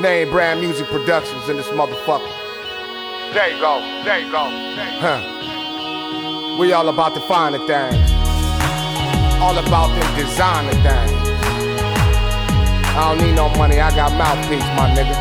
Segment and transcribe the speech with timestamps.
[0.00, 2.30] Name brand music productions in this motherfucker.
[3.34, 4.44] There you go, there you go.
[5.02, 6.56] Huh.
[6.60, 7.98] We all about the finer things.
[9.42, 11.10] All about them designer things.
[12.94, 15.16] I don't need no money, I got mouthpiece, my nigga.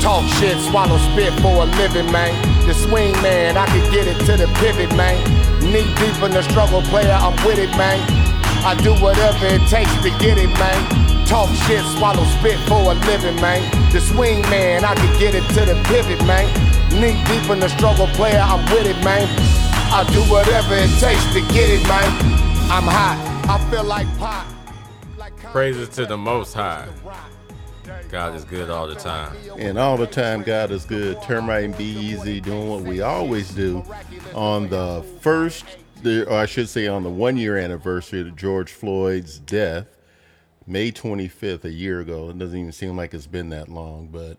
[0.00, 2.32] Talk shit, swallow spit for a living, man.
[2.66, 5.20] The swing man, I can get it to the pivot, man.
[5.60, 8.19] Knee deep in the struggle, player, I'm with it, man.
[8.62, 11.26] I do whatever it takes to get it, man.
[11.26, 13.62] Talk shit, swallow spit for a living, man.
[13.92, 16.46] The swing man, I can get it to the pivot, man.
[16.90, 19.26] Knee deep in the struggle, player, I'm with it, man.
[19.92, 22.10] I do whatever it takes to get it, man.
[22.70, 23.16] I'm hot,
[23.48, 24.46] I feel like pot.
[25.18, 26.88] Like Praises to the Most High.
[28.08, 29.36] God is good all the time.
[29.58, 31.20] And all the time, God is good.
[31.22, 33.84] Termite and Be Easy doing what we always do
[34.34, 35.64] on the first,
[36.06, 39.86] or I should say, on the one year anniversary of George Floyd's death,
[40.66, 42.30] May 25th, a year ago.
[42.30, 44.38] It doesn't even seem like it's been that long, but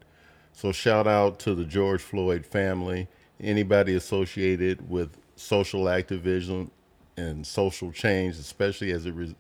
[0.54, 3.08] so shout out to the George Floyd family,
[3.40, 6.72] anybody associated with social activism
[7.18, 9.36] and social change, especially as it re-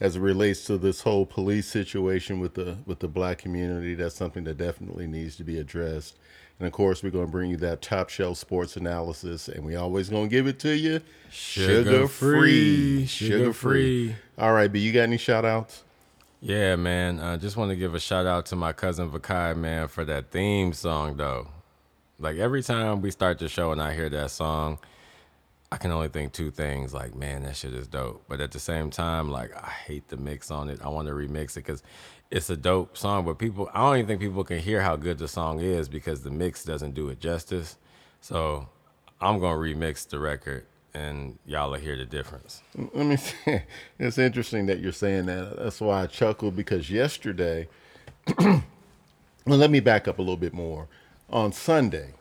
[0.00, 3.94] as it relates to this whole police situation with the with the black community.
[3.94, 6.16] That's something that definitely needs to be addressed.
[6.64, 9.76] And of course, we're going to bring you that top shelf sports analysis, and we
[9.76, 14.16] always going to give it to you Sugar free, sugar free.
[14.38, 15.84] All right, B, you got any shout outs?
[16.40, 17.20] Yeah, man.
[17.20, 20.30] I just want to give a shout out to my cousin Vakai, man, for that
[20.30, 21.48] theme song, though.
[22.18, 24.78] Like every time we start the show and I hear that song,
[25.70, 26.94] I can only think two things.
[26.94, 28.24] Like, man, that shit is dope.
[28.26, 30.80] But at the same time, like, I hate the mix on it.
[30.82, 31.82] I want to remix it because
[32.30, 33.24] it's a dope song.
[33.24, 36.22] But people, I don't even think people can hear how good the song is because
[36.22, 37.76] the mix doesn't do it justice.
[38.20, 38.68] So
[39.20, 42.62] I'm gonna remix the record, and y'all will hear the difference.
[42.76, 43.64] Let me say,
[43.98, 45.56] it's interesting that you're saying that.
[45.58, 47.68] That's why I chuckled because yesterday,
[48.38, 48.62] well,
[49.46, 50.88] let me back up a little bit more.
[51.30, 52.14] On Sunday,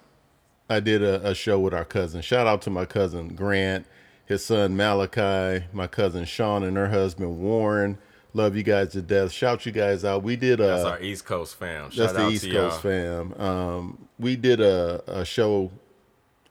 [0.69, 2.21] I did a, a show with our cousin.
[2.21, 3.85] Shout out to my cousin Grant,
[4.25, 7.97] his son Malachi, my cousin Sean, and her husband Warren.
[8.35, 9.31] Love you guys to death.
[9.31, 10.23] Shout you guys out.
[10.23, 11.83] We did a That's our East Coast fam.
[11.83, 13.29] that's Shout the East Coast y'all.
[13.31, 13.33] fam.
[13.41, 15.71] Um, we did a, a show,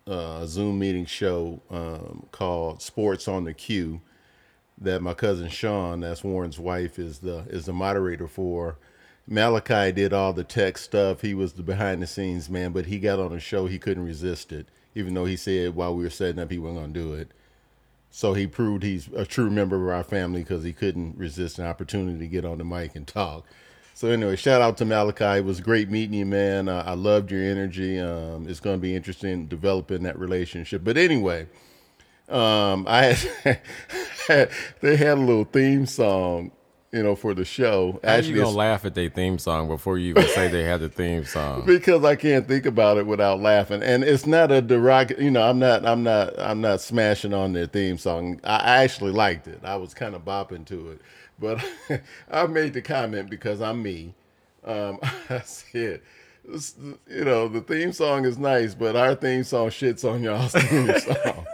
[0.06, 4.00] uh, a Zoom meeting show um, called Sports on the Queue
[4.78, 8.76] that my cousin Sean, that's Warren's wife, is the is the moderator for.
[9.28, 11.20] Malachi did all the tech stuff.
[11.22, 13.66] He was the behind the scenes man, but he got on the show.
[13.66, 16.80] He couldn't resist it, even though he said while we were setting up he wasn't
[16.80, 17.30] gonna do it.
[18.14, 21.64] So he proved he's a true member of our family because he couldn't resist an
[21.64, 23.46] opportunity to get on the mic and talk.
[23.94, 25.38] So anyway, shout out to Malachi.
[25.38, 26.68] It was great meeting you, man.
[26.68, 27.98] Uh, I loved your energy.
[27.98, 30.84] Um, it's going to be interesting developing that relationship.
[30.84, 31.46] But anyway,
[32.28, 33.60] um, I had,
[34.82, 36.52] they had a little theme song,
[36.92, 37.98] you know, for the show.
[38.04, 40.80] How you Actually, gonna laugh at their theme song before you even say they had
[40.80, 41.64] the theme song?
[41.66, 43.82] because I can't think about it without laughing.
[43.82, 45.18] And it's not a derog.
[45.18, 45.86] You know, I'm not.
[45.86, 46.38] I'm not.
[46.38, 48.40] I'm not smashing on their theme song.
[48.44, 49.60] I I actually liked it.
[49.64, 51.00] I was kind of bopping to it,
[51.38, 51.64] but
[52.30, 54.14] I made the comment because I'm me.
[54.64, 54.98] Um,
[55.30, 56.02] I said,
[56.44, 60.98] you know, the theme song is nice, but our theme song shits on y'all's theme
[61.00, 61.46] song.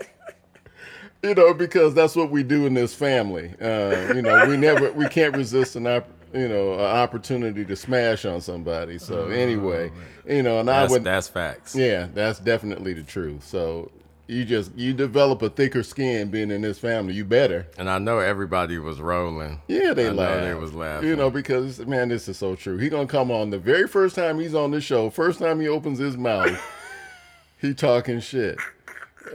[1.22, 3.52] You know, because that's what we do in this family.
[3.60, 7.74] Uh, you know, we never, we can't resist an, op- you know, an opportunity to
[7.74, 8.98] smash on somebody.
[8.98, 9.90] So anyway,
[10.28, 11.74] you know, and I That's, would, that's facts.
[11.74, 13.42] yeah, that's definitely the truth.
[13.44, 13.90] So
[14.28, 17.14] you just you develop a thicker skin being in this family.
[17.14, 17.66] You better.
[17.78, 19.60] And I know everybody was rolling.
[19.66, 21.08] Yeah, they I know they was laughing.
[21.08, 22.76] You know, because man, this is so true.
[22.78, 25.10] He gonna come on the very first time he's on the show.
[25.10, 26.62] First time he opens his mouth,
[27.60, 28.58] he talking shit.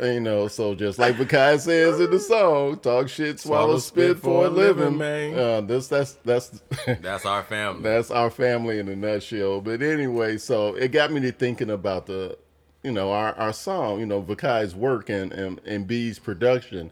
[0.01, 4.45] You know, so just like Vakai says in the song, "Talk shit, swallow, spit for
[4.45, 5.37] a living." man.
[5.37, 6.61] Uh, this that's that's
[7.01, 7.83] That's our family.
[7.83, 9.61] that's our family in a nutshell.
[9.61, 12.37] But anyway, so it got me to thinking about the,
[12.83, 16.91] you know, our, our song, you know, Vakai's work and, and, and B's production.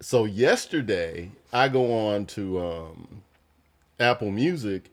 [0.00, 3.22] So yesterday I go on to um,
[3.98, 4.90] Apple Music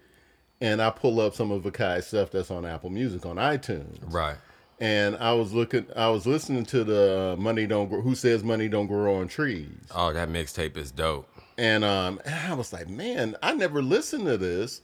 [0.62, 3.98] and I pull up some of Vakai's stuff that's on Apple Music on iTunes.
[4.14, 4.38] right.
[4.82, 8.68] And I was looking, I was listening to the Money Don't Grow, Who Says Money
[8.68, 9.70] Don't Grow on Trees.
[9.96, 11.28] Oh, that mixtape is dope.
[11.58, 14.82] And um, and I was like, man, I never listened to this.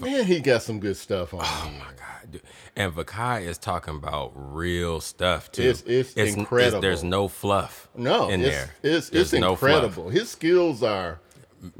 [0.00, 1.40] Man, he got some good stuff on.
[1.42, 1.78] Oh here.
[1.78, 2.32] my god.
[2.32, 2.42] dude.
[2.76, 5.62] And Vakai is talking about real stuff too.
[5.62, 5.82] It's-
[6.16, 6.80] it's incredible.
[6.80, 7.88] there's no fluff.
[7.94, 8.70] No, in it's, there.
[8.82, 10.08] It's There's it's no incredible.
[10.10, 11.20] His skills are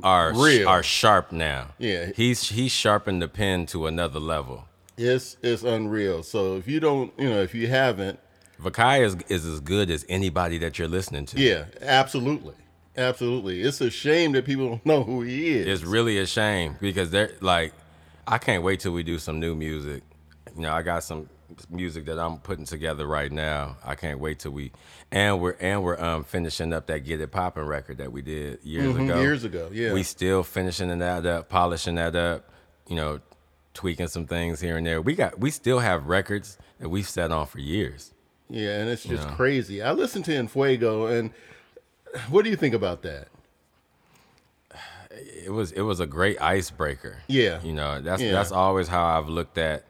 [0.02, 0.68] Are Real.
[0.68, 1.68] are sharp now.
[1.78, 2.10] Yeah.
[2.14, 4.64] He's he's sharpened the pen to another level.
[4.96, 6.22] It's it's unreal.
[6.22, 8.18] So if you don't, you know, if you haven't,
[8.62, 11.40] Vakai is is as good as anybody that you're listening to.
[11.40, 12.54] yeah, absolutely.
[12.96, 13.60] Absolutely.
[13.60, 15.66] It's a shame that people don't know who he is.
[15.66, 17.74] It's really a shame because they're like,
[18.26, 20.02] I can't wait till we do some new music.
[20.54, 21.28] You know, I got some
[21.68, 23.76] music that I'm putting together right now.
[23.84, 24.72] I can't wait till we
[25.12, 28.64] and we're and we're um finishing up that Get It Poppin' record that we did
[28.64, 29.20] years Mhm, ago.
[29.20, 29.92] years ago, yeah.
[29.92, 32.50] We still finishing that up, polishing that up,
[32.88, 33.20] you know,
[33.76, 35.00] tweaking some things here and there.
[35.00, 38.12] We got we still have records that we've sat on for years.
[38.48, 39.34] yeah, and it's just Yeah.
[39.36, 39.82] crazy.
[39.82, 41.30] I listened to Enfuego, and
[42.30, 43.28] what do you think about that?
[45.44, 47.18] it was it was a great icebreaker.
[47.26, 47.62] Yeah.
[47.62, 48.32] you know that's Yeah.
[48.32, 49.84] that's always how I've looked at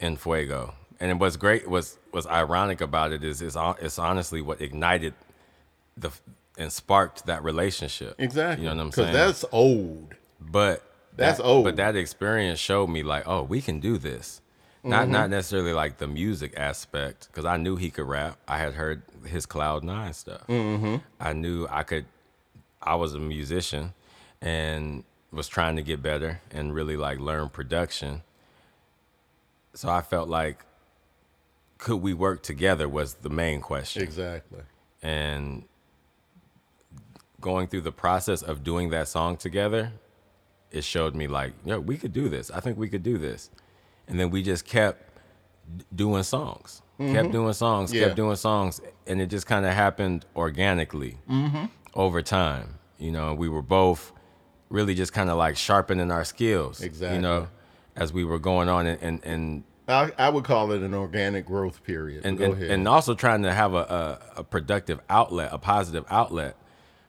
[0.00, 0.72] Enfuego.
[1.00, 5.14] And what's great was was ironic about it is is it's honestly what ignited
[5.96, 6.10] the
[6.56, 8.14] and sparked that relationship.
[8.18, 8.64] Exactly.
[8.64, 9.12] You know what I'm saying?
[9.12, 10.14] Because that's old.
[10.40, 10.82] but
[11.16, 11.64] that's that- old.
[11.64, 14.40] But that experience showed me like, oh, we can do this.
[14.82, 15.10] Not Mhm.
[15.12, 18.36] not necessarily like the music aspect because I knew he could rap.
[18.46, 20.46] I had heard his Cloud Nine stuff.
[20.46, 21.00] Mhm.
[21.18, 22.04] I knew I could.
[22.82, 23.94] I was a musician
[24.42, 28.22] and was trying to get better and really like learn production.
[29.72, 30.64] So I felt like
[31.78, 34.02] could we work together was the main question.
[34.02, 34.60] Exactly.
[35.02, 35.64] And
[37.40, 39.92] going through the process of doing that song together,
[40.74, 42.50] it showed me like, yo, we could do this.
[42.50, 43.50] I think we could do this.
[44.08, 45.00] And then we just kept
[45.94, 47.32] doing songs, kept Mhm.
[47.32, 48.04] doing songs, Yeah.
[48.04, 51.70] kept doing songs, and it just kind of happened organically Mhm.
[51.94, 52.78] over time.
[52.98, 54.12] You know, we were both
[54.68, 56.82] really just kind of like sharpening our skills.
[56.82, 57.16] Exactly.
[57.16, 57.48] You know,
[57.96, 61.44] as we were going on and and, and I, I would call it an organic
[61.46, 62.24] growth period.
[62.24, 62.70] and, Go and, ahead.
[62.70, 66.56] and also trying to have a, a, a productive outlet, a positive outlet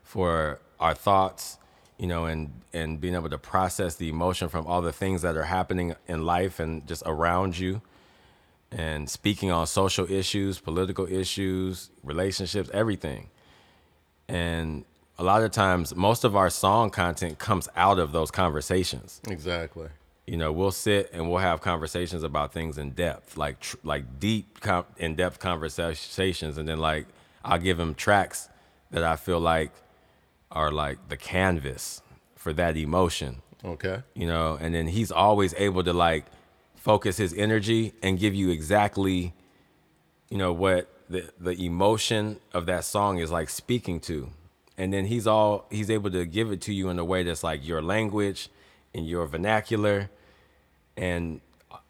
[0.02, 1.58] for our thoughts,
[1.98, 5.36] you know, and and being able to process the emotion from all the things that
[5.36, 7.80] are happening in life and just around you,
[8.70, 13.28] and speaking on social issues, political issues, relationships, everything.
[14.28, 14.84] And
[15.18, 19.88] a lot of times, most of our song content comes out of those conversations exactly.
[20.26, 24.18] you know we'll sit and we'll have conversations about things in depth like tr- like
[24.20, 27.06] deep com- in-depth conversations and then like
[27.44, 28.48] i'll give him tracks
[28.90, 29.70] that i feel like
[30.50, 32.02] are like the canvas
[32.34, 33.42] for that emotion.
[33.64, 34.02] Okay.
[34.14, 36.26] you know and then he's always able to like
[36.76, 39.34] focus his energy and give you exactly
[40.30, 44.30] you know what the the emotion of that song is like speaking to.
[44.78, 47.42] And then he's all he's able to give it to you in a way that's
[47.42, 48.50] like your language
[48.94, 50.10] and your vernacular.
[50.96, 51.40] And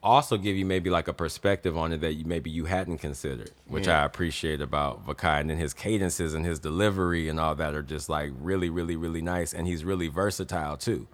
[0.06, 3.50] also give you maybe like a perspective on it that you maybe you hadn't considered
[3.66, 4.02] which Yeah.
[4.02, 5.40] i appreciate about Vakai.
[5.40, 8.96] and then his cadences and his delivery and all that are just like really really
[8.96, 11.06] really nice and he's really versatile too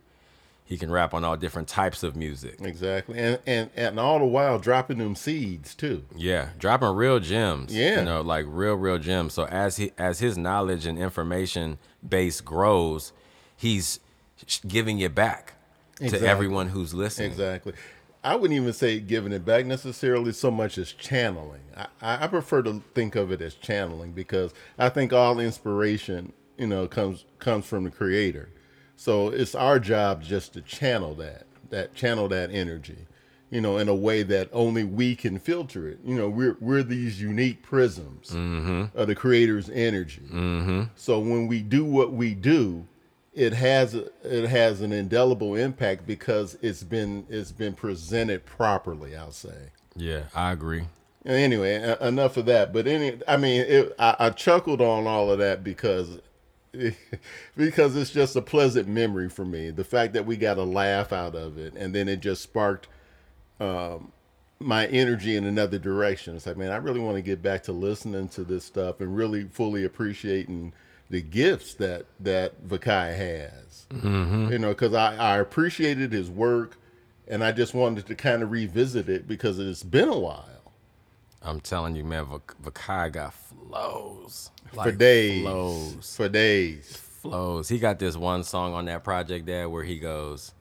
[0.65, 3.19] he can rap on all different types of music Exactly.
[3.19, 6.05] And, and and all the while dropping them seeds too.
[6.17, 7.75] Yeah, dropping real gems.
[7.77, 7.99] Yeah.
[7.99, 9.35] you know, like real, real gems.
[9.35, 11.77] So as he as his knowledge and information
[12.09, 13.13] base grows,
[13.55, 14.01] he's
[14.67, 15.55] giving it back
[16.01, 16.21] Exactly.
[16.21, 17.31] to everyone who's listening.
[17.33, 17.75] Exactly.
[18.25, 21.63] I wouldn't even say giving it back necessarily so much as channeling.
[21.77, 26.69] I, I prefer to think of it as channeling because I think all inspiration, you
[26.69, 28.51] know, comes comes from the creator.
[28.97, 33.07] So it's our job just to channel that, that channel that energy,
[33.51, 35.99] you know, in a way that only we can filter it.
[36.05, 38.31] You know, we're we're these unique prisms
[38.95, 40.23] of the creator's energy.
[40.31, 40.83] Mm-hmm.
[40.95, 42.87] So when we do what we do,
[43.35, 49.17] it has it has an indelible impact because it's been it's been presented properly.
[49.17, 49.71] I'll say.
[49.97, 50.85] Yeah, I agree.
[51.25, 52.73] Anyway, enough of that.
[52.73, 56.19] But any, I mean, it, I, I chuckled on all of that because
[57.57, 59.71] because it's just a pleasant memory for me.
[59.71, 62.89] The fact that we got a laugh out of it, and then it just sparked
[63.61, 64.13] um,
[64.59, 66.35] my energy in another direction.
[66.35, 69.17] It's like, man, I really want to get back to listening to this stuff and
[69.17, 70.73] really fully appreciating
[71.13, 73.87] the gifts that that Vakai has.
[73.91, 74.51] Mhm.
[74.51, 76.79] You know, because I, I appreciated his work,
[77.29, 80.73] and I just wanted to kind of revisit it because it's been a while.
[81.43, 82.27] I'm telling you, man,
[82.65, 85.43] Vakai got flows For days.
[85.43, 86.97] Flows For days.
[86.97, 87.69] Flows.
[87.69, 90.53] He got this one song on that project there where he goes.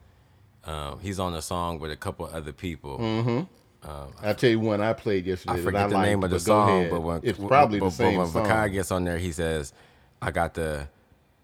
[0.65, 2.99] Um, he's on a song with a couple other people.
[2.99, 3.89] Mm-hmm.
[3.89, 5.59] Um, I tell you one I played yesterday.
[5.59, 6.91] I forget the liked, name of the song, ahead.
[6.91, 8.45] but when it's probably but, the same but when song.
[8.45, 9.73] Vakai gets on there, he says,
[10.21, 10.87] "I got the,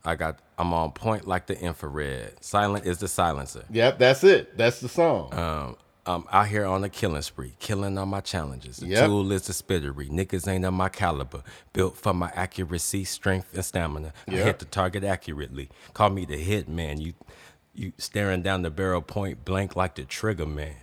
[0.05, 2.43] I got, I'm on point like the infrared.
[2.43, 3.65] Silent is the silencer.
[3.71, 4.57] Yep, that's it.
[4.57, 5.33] That's the song.
[5.33, 8.77] Um, I'm out here on a killing spree, killing all my challenges.
[8.77, 9.05] The Yep.
[9.07, 10.07] tool is the spittery.
[10.07, 11.43] Niggas ain't on my caliber.
[11.73, 14.13] Built for my accuracy, strength, and stamina.
[14.27, 15.69] I hit the target accurately.
[15.93, 17.01] Call me the hit man.
[17.01, 17.13] You,
[17.73, 20.75] you staring down the barrel point blank like the trigger man.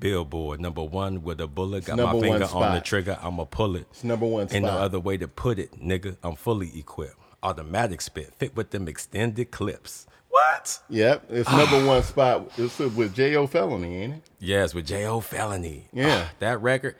[0.00, 1.84] Billboard number one with a bullet.
[1.84, 3.16] Got my finger on the trigger.
[3.22, 3.86] I'ma pull it.
[3.92, 4.80] It's number one Ain't no spot.
[4.80, 6.16] other way to put it, nigga.
[6.24, 7.14] I'm fully equipped.
[7.44, 10.06] Automatic spit fit with them extended clips.
[10.30, 10.80] What?
[10.90, 12.50] Yep, it's number one spot.
[12.58, 13.46] It's with J.O.
[13.46, 14.22] Felony, ain't it?
[14.40, 15.20] Yes, with J.O.
[15.20, 15.86] Felony.
[15.92, 16.24] Yeah.
[16.26, 16.96] Ah, that record,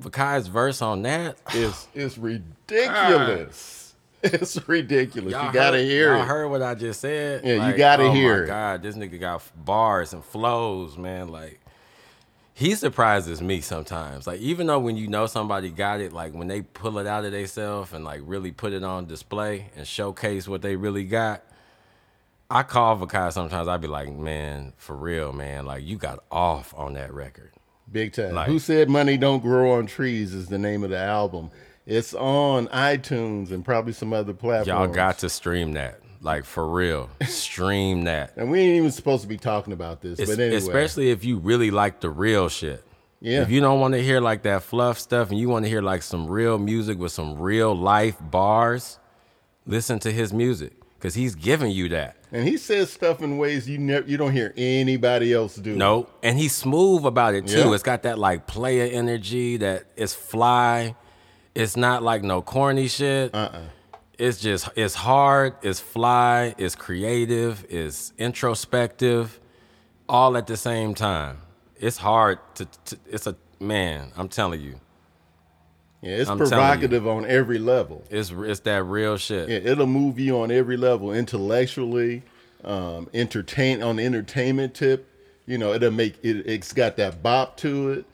[0.00, 3.80] Vakai's verse on that is It's it's ridiculous.
[4.26, 5.32] It's ridiculous.
[5.32, 6.26] Y'all you gotta heard, hear y'all it.
[6.26, 7.44] heard what I just said?
[7.44, 8.46] Yeah, you gotta hear oh hear my it.
[8.46, 11.28] God, this nigga got bars and flows, man.
[11.28, 11.60] Like,
[12.56, 14.26] he surprises me sometimes.
[14.26, 17.24] Like, even though when you know somebody got it, like when they pull it out
[17.24, 21.42] of themselves and like really put it on display and showcase what they really got,
[22.50, 23.66] I call Vakai sometimes.
[23.66, 25.66] I'd be like, man, for real, man.
[25.66, 27.50] Like, you got off on that record.
[27.90, 28.34] Big time.
[28.34, 31.50] Like- Who said money don't grow on trees is the name of the album.
[31.86, 34.68] It's on iTunes and probably some other platforms.
[34.68, 36.00] Y'all got to stream that.
[36.24, 37.10] Like, for real.
[37.26, 38.32] Stream that.
[38.36, 40.56] And we ain't even supposed to be talking about this, Es- but anyway.
[40.56, 42.82] Especially if you really like the real shit.
[43.20, 43.42] Yeah.
[43.42, 45.80] If you don't want to hear like that fluff stuff and you want to hear
[45.82, 48.98] like some real music with some real life bars,
[49.66, 52.16] listen to his music because he's giving you that.
[52.32, 55.74] and he says stuff in ways you never you don't hear anybody else do.
[55.76, 57.58] No, and he's smooth about it too.
[57.60, 57.72] Yeah.
[57.74, 60.94] It's got that like player energy that it's fly.
[61.54, 63.34] It's not like no corny shit.
[63.34, 63.60] Uh-uh.
[64.18, 69.40] It's just it's hard, it's fly, it's creative, it's introspective,
[70.08, 71.38] all at the same time.
[71.76, 74.80] It's hard to, to it's a man, I'm telling you.
[76.00, 76.46] Yeah, it's I'm you.
[76.46, 78.04] provocative on every level.
[78.10, 79.48] It's it's that real shit.
[79.48, 82.22] Yeah, it'll move you on every level, intellectually,
[82.62, 85.10] um, entertain on the entertainment tip.
[85.46, 86.46] You know, it'll make it.
[86.46, 88.06] It's got that bop to it.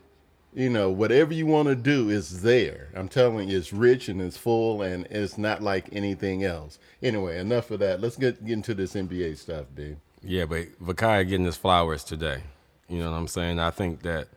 [0.53, 2.89] You know, whatever you want to do is there.
[2.93, 6.77] I'm telling you, it's rich and it's full, and it's not like anything else.
[7.01, 8.01] Anyway, enough of that.
[8.01, 9.97] Let's get, get into this NBA stuff, dude.
[10.21, 12.43] Yeah, but Vakai getting his flowers today.
[12.89, 13.59] You know what I'm saying?
[13.59, 14.27] I think that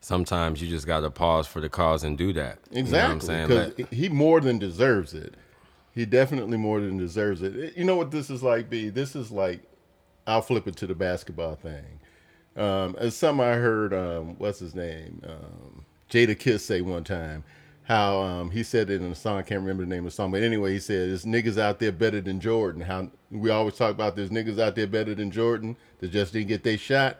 [0.00, 2.58] sometimes you just got to pause for the cause and do that.
[2.70, 3.48] You know I'm Exactly, saying?
[3.48, 5.34] because Let- he more than deserves it.
[5.94, 7.76] He definitely more than deserves it.
[7.76, 8.88] You know what this is like, B?
[8.88, 9.60] This is like,
[10.26, 11.99] I'll flip it to the basketball thing.
[12.56, 13.94] Um, it's something I heard.
[13.94, 15.22] Um, what's his name?
[15.26, 17.44] Um, Jadakiss say one time.
[17.84, 19.38] How um, he said it in a song.
[19.38, 21.80] I can't remember the name of the song, but anyway, he said, "There's niggas out
[21.80, 25.30] there better than Jordan." How we always talk about there's niggas out there better than
[25.30, 27.18] Jordan that just didn't get their shot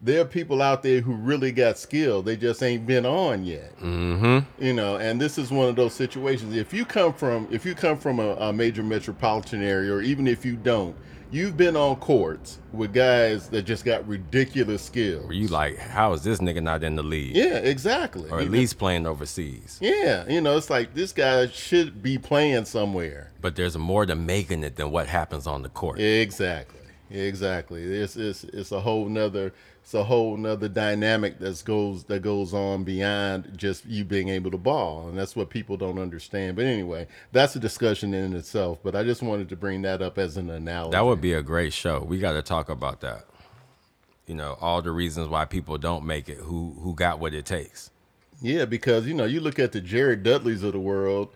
[0.00, 2.22] there are people out there who really got skill.
[2.22, 3.76] They just ain't been on yet.
[3.78, 4.62] Mm-hmm.
[4.62, 6.54] You know, and this is one of those situations.
[6.54, 10.26] If you come from if you come from a, a major metropolitan area, or even
[10.26, 10.96] if you don't,
[11.36, 15.26] you've been on courts with guys that just got ridiculous skills.
[15.26, 17.36] Were you like, how is this nigga not in the league?
[17.36, 18.30] Yeah, exactly.
[18.30, 19.78] Or at You- least playing overseas.
[19.82, 23.30] yeah, you know, it's like this guy should be playing somewhere.
[23.42, 26.00] But there's more to making it than what happens on the court.
[26.00, 26.75] Exactly.
[27.10, 27.82] Exactly.
[27.82, 32.52] It's it's it's a whole nother it's a whole nother dynamic that goes that goes
[32.52, 35.08] on beyond just you being able to ball.
[35.08, 36.56] And that's what people don't understand.
[36.56, 38.78] But anyway, that's a discussion in itself.
[38.82, 40.90] But I just wanted to bring that up as an analogy.
[40.90, 42.00] That would be a great show.
[42.00, 43.26] We got to talk about that.
[44.26, 47.46] You know, all the reasons why people don't make it, who who got what it
[47.46, 47.92] takes.
[48.42, 51.28] Yeah, because you know, you look at the Jared Dudleys of the world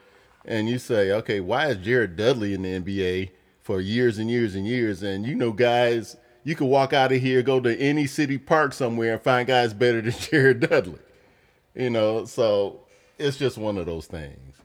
[0.45, 3.31] and you say, okay, why is Jared Dudley in the NBA
[3.71, 5.05] for years and years and years?
[5.05, 8.73] And you know, guys, you could walk out of here, go to any city park
[8.73, 10.99] somewhere and find guys better than Jared Dudley.
[11.77, 12.81] You know, so
[13.17, 14.57] it's just one of those things.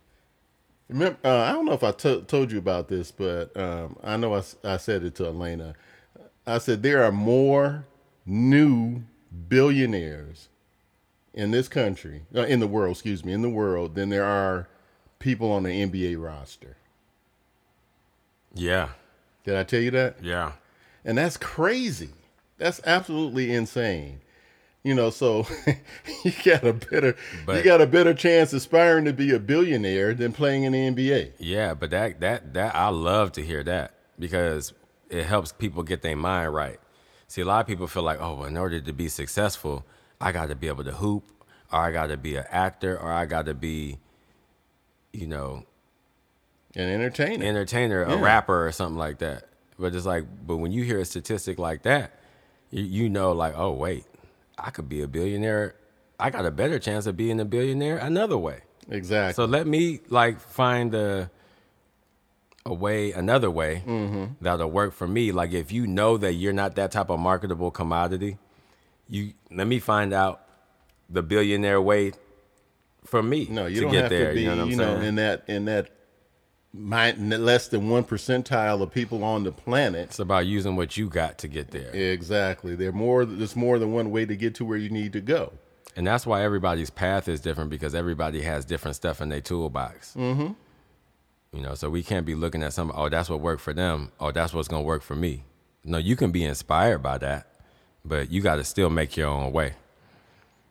[0.89, 4.41] Remember, uh, I don't know if I told you about this, but um, I know
[4.63, 5.75] I said it to Elena.
[6.47, 7.85] I said there are more
[8.25, 9.03] new
[9.47, 10.49] billionaires
[11.33, 14.67] in this country, uh, in the world, excuse me, in the world, than there are
[15.19, 16.77] people on the NBA roster.
[18.55, 18.89] Yeah,
[19.43, 20.23] Did I tell you that?
[20.23, 20.53] yeah.
[21.03, 22.09] And that's crazy.
[22.57, 24.21] That's absolutely insane.
[24.83, 25.45] You know, so
[26.23, 27.15] you got a better
[27.47, 31.33] you got a better chance aspiring to be a billionaire than playing in the NBA.
[31.37, 34.73] Yeah, but that that that I love to hear that because
[35.09, 36.79] it helps people get their mind right.
[37.27, 39.85] See, a lot of people feel like, oh, well, in order to be successful,
[40.21, 41.23] I got to be able to hoop,
[41.71, 43.97] or I got to be an actor, or I got to be,
[45.13, 45.65] you know,
[46.75, 47.41] And entertaining.
[47.43, 49.47] entertainer, a rapper, or something like that.
[49.79, 52.19] But it's like, but when you hear a statistic like that,
[52.71, 54.05] you, you know, like, oh wait,
[54.57, 55.75] I could be a billionaire.
[56.19, 58.61] I got a better chance of being a billionaire another way.
[58.89, 59.33] exactly.
[59.33, 61.29] So let me like find a
[62.65, 64.25] a way, another way mm-hmm.
[64.41, 65.31] that'll work for me.
[65.31, 68.37] Like if you know that you're not that type of marketable commodity,
[69.07, 70.41] you let me find out
[71.09, 72.13] the billionaire way
[73.05, 74.29] for me no, you to don't get have there.
[74.29, 75.03] to be, you know what I'm you know, saying?
[75.03, 75.94] in that in that
[76.77, 80.03] mi- less than one percentile of people on the planet.
[80.09, 81.89] it's about using what you got to get there.
[81.91, 82.75] Exactly.
[82.75, 83.25] There more.
[83.25, 85.53] There's more than one way to get to where you need to go.
[85.95, 90.13] And that's why everybody's path is different because everybody has different stuff in their toolbox.
[90.15, 90.53] Mm-hmm.
[91.53, 92.91] You know, so we can't be looking at some.
[92.93, 94.11] Oh, that's what worked for them.
[94.19, 95.43] Oh, that's what's gonna work for me.
[95.85, 97.47] No, you can be inspired by that,
[98.03, 99.75] but you got to still make your own way.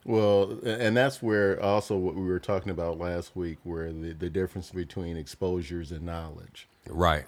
[0.04, 4.28] Well, and that's where also what we were talking about last week, where the, the
[4.28, 6.68] difference between exposures and knowledge.
[6.86, 7.24] Right.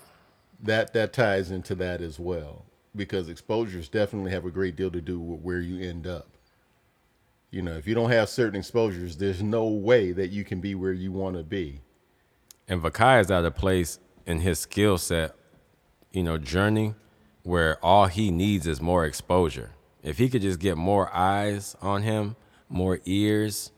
[0.62, 5.00] That that ties into that as well, because exposures definitely have a great deal to
[5.00, 6.28] do with where you end up.
[7.50, 10.74] You know, if you don't have certain exposures, there's no way that you can be
[10.74, 11.80] where you want to be.
[12.68, 15.34] And Vakai is at a place in his skill set,
[16.10, 16.94] you know, journey
[17.42, 19.70] where all he needs is more exposure.
[20.02, 22.36] If he could just get more eyes on him,
[22.68, 23.70] more ears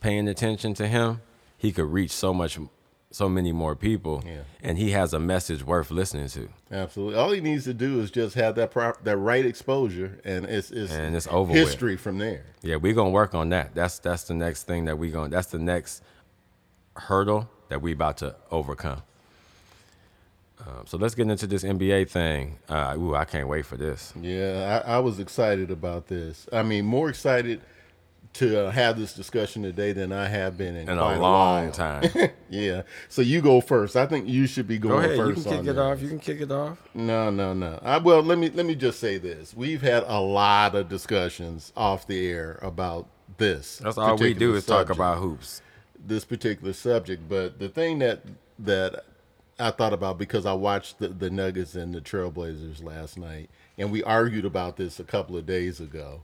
[0.00, 1.20] paying attention to him,
[1.56, 2.58] he could reach so much
[3.12, 4.40] so many more people Yeah.
[4.62, 6.48] and he has a message worth listening to.
[6.70, 7.14] Absolutely.
[7.18, 10.70] All he needs to do is just have that prop, that right exposure, and it's
[10.70, 11.62] it's, And it's over with.
[11.62, 12.44] history from there.
[12.62, 13.74] Yeah, we're gonna work on that.
[13.74, 16.02] That's that's the next thing that we gonna that's the next
[16.94, 19.02] hurdle that we about to overcome.
[20.60, 22.58] Um, so let's get into this NBA thing.
[22.68, 24.12] Uh, ooh, I can't wait for this.
[24.20, 26.48] Yeah, I, I was excited about this.
[26.52, 27.60] I mean, more excited
[28.38, 31.64] to uh, have this discussion today than I have been in, In quite a long
[31.66, 31.72] while.
[31.72, 32.10] time.
[32.48, 32.82] Yeah.
[33.08, 33.96] So you go first.
[33.96, 35.18] I think you should be Go going first.
[35.18, 35.44] you first.
[35.44, 35.78] can kick on it this.
[35.78, 36.00] off.
[36.02, 36.78] You can kick it off.
[36.94, 37.78] No, no, no.
[37.82, 41.72] I, well, let me let me just say this: we've had a lot of discussions
[41.76, 43.78] off the air about this.
[43.78, 45.60] That's all we do is talk about hoops.
[45.98, 47.28] this particular subject.
[47.28, 48.20] But the thing that
[48.60, 49.04] that
[49.58, 53.90] I thought about because I watched the, the Nuggets and the Trailblazers last night, and
[53.90, 56.22] we argued about this a couple of days ago,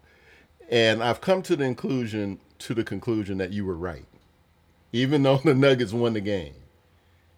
[0.73, 4.07] and I've come to the conclusion to the conclusion that you were right,
[4.93, 6.55] even though the Nuggets won the game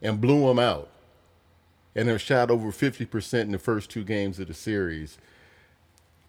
[0.00, 0.88] and blew them out,
[1.97, 5.19] and have shot over fifty percent in the first two games of the series.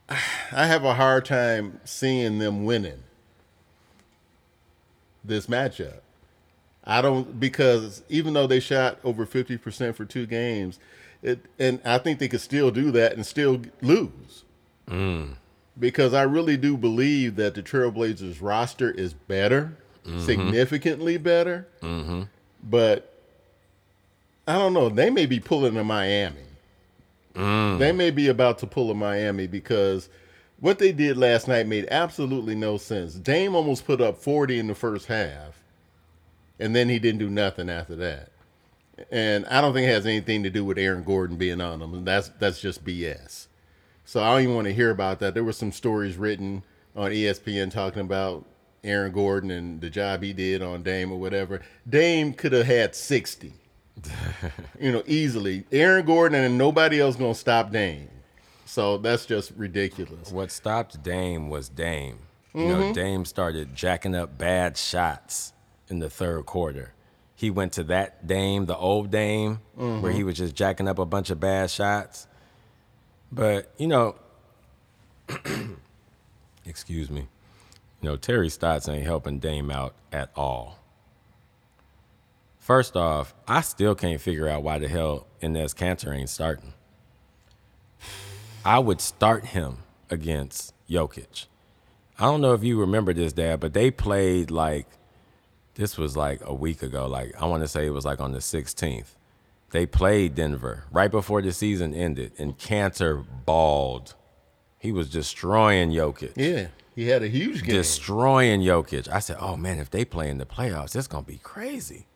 [0.10, 3.04] I have a hard time seeing them winning
[5.24, 6.00] this matchup.
[6.84, 10.80] I don't because even though they shot over fifty percent for two games,
[11.22, 14.44] it and I think they could still do that and still lose.
[14.88, 15.36] Mm.
[15.78, 20.22] Because I really do believe that the Trailblazers roster is better, mm-hmm.
[20.22, 21.68] significantly better.
[21.82, 22.24] Mm-hmm.
[22.64, 23.14] But
[24.48, 24.90] I don't know.
[24.90, 26.38] They may be pulling a Miami.
[27.34, 27.80] Mm.
[27.80, 30.08] They may be about to pull a Miami because
[30.60, 33.16] what they did last night made absolutely no sense.
[33.16, 35.62] Dame almost put up 40 in the first half,
[36.60, 38.30] and then he didn't do nothing after that.
[39.12, 42.06] And I don't think it has anything to do with Aaron Gordon being on them.
[42.06, 43.48] That's that's just BS.
[44.06, 45.34] So I don't even want to hear about that.
[45.34, 46.64] There were some stories written
[46.96, 48.46] on ESPN talking about
[48.84, 51.62] Aaron Gordon and the job he did on Dame or whatever.
[51.90, 53.54] Dame could have had 60
[54.80, 55.66] you know, easily.
[55.72, 58.10] Aaron Gordon and nobody else gonna stop Dame.
[58.66, 60.32] So that's just ridiculous.
[60.32, 62.20] What stopped Dame was Dame.
[62.54, 62.70] You Mm-hmm.
[62.70, 65.52] know, Dame started jacking up bad shots
[65.90, 66.94] in the third quarter.
[67.36, 71.06] He went to that Dame, the old Dame, where he was just jacking up a
[71.06, 72.28] bunch of bad shots.
[73.36, 74.16] But, you know,
[76.66, 77.28] excuse me,
[78.02, 80.80] you know, Terry Stotts ain't helping Dame out at all.
[82.60, 86.74] First off, I still can't figure out why the hell Enes Kanter ain't starting.
[88.64, 91.48] I would start him against Jokic.
[92.18, 94.88] I don't know if you remember this, Dad, but they played like
[95.76, 97.06] this was like a week ago.
[97.06, 99.15] Like I want to say it was like on the 16th.
[99.76, 104.16] They played Denver right before the season ended, and Kanter balled.
[104.80, 107.76] He was destroying Jokic Yeah, he had a huge game.
[107.76, 109.10] destroying Jokic.
[109.10, 112.08] I said, "Oh man, if they play in the playoffs, it's gonna be crazy."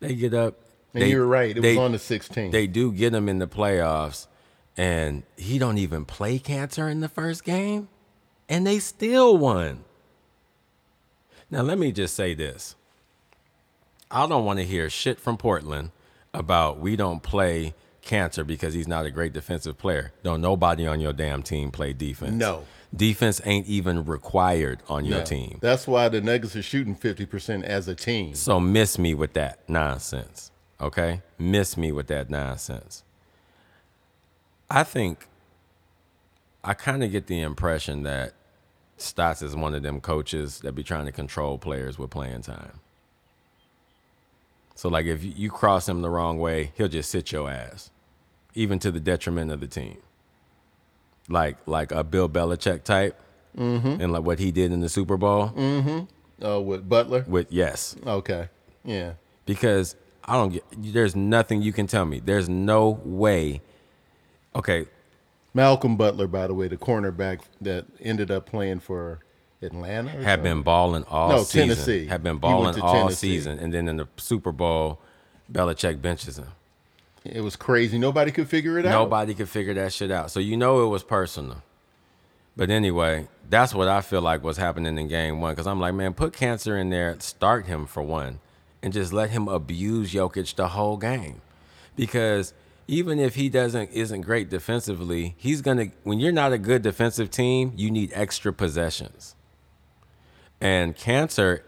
[0.00, 0.54] They get up.
[0.94, 1.54] and they- you were right.
[1.54, 2.52] It they- was on the 16th.
[2.52, 4.26] They do get him in the playoffs,
[4.74, 7.88] and he don't even play Kanter in the first game,
[8.48, 9.84] and they still won.
[11.50, 12.76] Now let me just say this:
[14.10, 15.90] I don't want to hear shit from Portland
[16.34, 20.12] about we don't play Kanter because he's not a great defensive player.
[20.22, 22.32] Don't nobody on your damn team play defense.
[22.34, 22.64] No.
[22.94, 25.24] Defense ain't even required on your No.
[25.24, 25.58] team.
[25.60, 28.34] That's why the Nuggets are shooting 50% as a team.
[28.34, 30.50] So miss me with that nonsense.
[30.80, 31.20] Okay?
[31.38, 33.02] Miss me with that nonsense.
[34.70, 35.26] I think
[36.64, 38.32] I kind of get the impression that
[38.96, 42.80] Stotts is one of them coaches that be trying to control players with playing time.
[44.78, 47.90] So like if you- you cross him the wrong way, he'll just sit your ass,
[48.54, 49.96] even to the detriment of the team.
[51.28, 53.20] Like like a Bill Belichick type,
[53.56, 56.04] and like what he did in the Super Bowl Mm-hmm.
[56.42, 57.24] Oh, with Butler?
[57.26, 58.48] with yes, Okay.
[58.84, 59.14] Yeah.
[59.46, 60.62] because I don't get.
[60.76, 62.20] There's nothing you can tell me.
[62.20, 63.60] There's no way.
[64.54, 64.86] Okay,
[65.54, 69.18] Malcolm Butler, by the way, the cornerback that ended up playing for
[69.62, 70.10] Atlanta.
[70.10, 71.68] had been balling all No, season.
[71.68, 72.06] Tennessee.
[72.06, 73.36] Had been balling all Tennessee.
[73.36, 75.00] season, and then in the Super Bowl,
[75.52, 76.48] Belichick benches him.
[77.24, 77.98] It was crazy.
[77.98, 78.90] Nobody could figure it out.
[78.90, 80.30] Nobody could figure that shit out.
[80.30, 81.62] So you know it was personal.
[82.56, 85.52] But anyway, that's what I feel like was happening in game one.
[85.52, 88.40] Because I'm like, man, put Kanter in there, start him for one,
[88.82, 91.40] and just let him abuse Jokic the whole game.
[91.94, 92.54] Because
[92.86, 97.30] even if he doesn't isn't great defensively, he's gonna when you're not a good defensive
[97.30, 99.34] team, you need extra possessions.
[100.60, 101.60] And Kanter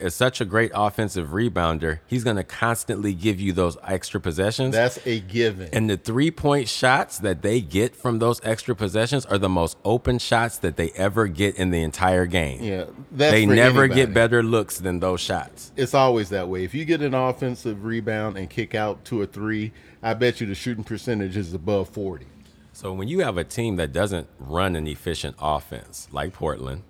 [0.00, 4.74] is such a great offensive rebounder, he's going to constantly give you those extra possessions.
[4.74, 5.68] That's a given.
[5.72, 9.76] and the three point shots that they get from those extra possessions are the most
[9.84, 12.62] open shots that they ever get in the entire game.
[12.62, 14.00] yeah, that's they never anybody.
[14.06, 15.72] get better looks than those shots.
[15.76, 16.64] It's always that way.
[16.64, 19.72] If you get an offensive rebound and kick out two or three,
[20.02, 22.26] I bet you the shooting percentage is above forty.
[22.72, 26.84] So when you have a team that doesn't run an efficient offense like Portland,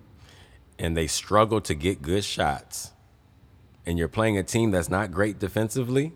[0.80, 2.90] and they struggle to get good shots,
[3.86, 6.12] and you're playing a team that's not great defensively,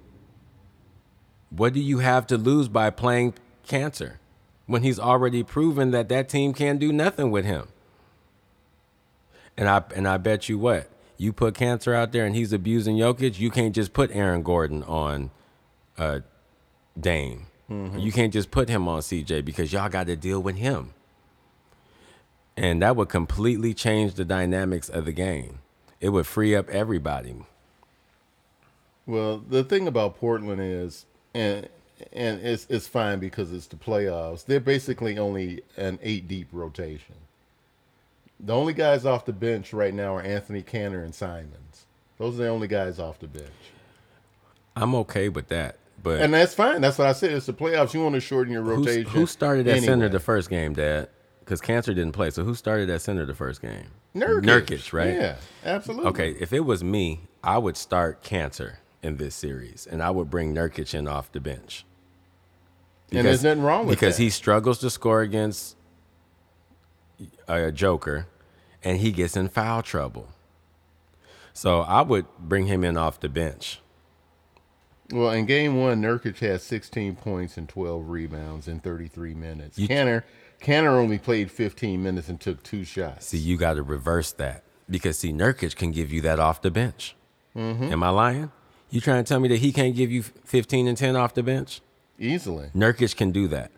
[1.50, 3.34] what do you have to lose by playing
[3.68, 4.14] Kanter
[4.66, 7.68] when he's already proven that that team can't do nothing with him?
[9.56, 12.96] And I and I bet you what you put Kanter out there and he's abusing
[12.96, 15.30] Jokic, you can't just put Aaron Gordon on
[15.96, 16.20] uh,
[16.98, 17.46] Dame.
[17.98, 20.92] You can't just put him on CJ because y'all got to deal with him.
[22.56, 25.58] And that would completely change the dynamics of the game.
[26.00, 27.34] It would free up everybody.
[29.06, 31.68] Well, the thing about Portland is, and
[32.12, 34.44] and it's it's fine because it's the playoffs.
[34.44, 37.16] They're basically only an eight deep rotation.
[38.40, 41.86] The only guys off the bench right now are Anthony Kanter and Simons.
[42.18, 43.48] Those are the only guys off the bench,
[44.76, 45.76] I'm okay with that.
[46.02, 46.80] But and that's fine.
[46.80, 47.32] That's what I said.
[47.32, 47.94] It's the playoffs.
[47.94, 49.10] You want to shorten your rotation.
[49.10, 51.08] who started at center the first game, Dad?
[51.44, 52.30] Because Kanter didn't play.
[52.30, 53.88] So who started at center the first game?
[54.14, 54.42] Nurkic.
[54.44, 55.14] Nurkic, right?
[55.14, 56.06] Yeah, absolutely.
[56.08, 60.30] Okay, if it was me, I would start Kanter in this series, and I would
[60.30, 61.84] bring Nurkic in off the bench.
[63.12, 64.22] And there's nothing wrong with because that.
[64.22, 65.76] he struggles to score against
[67.46, 68.26] a Joker,
[68.82, 70.28] and he gets in foul trouble.
[71.52, 73.80] So I would bring him in off the bench.
[75.12, 79.78] Well, in game one, Nurkic had 16 points and 12 rebounds in 33 minutes.
[79.78, 80.22] You- Kanter
[80.64, 83.26] Kanter only played 15 minutes and took two shots.
[83.26, 86.70] See, you got to reverse that because see, Nurkic can give you that off the
[86.70, 87.14] bench.
[87.54, 87.92] Mm-hmm.
[87.92, 88.50] Am I lying?
[88.88, 91.42] You trying to tell me that he can't give you 15 and 10 off the
[91.42, 91.82] bench?
[92.18, 92.70] Easily.
[92.74, 93.72] Nurkic can do that,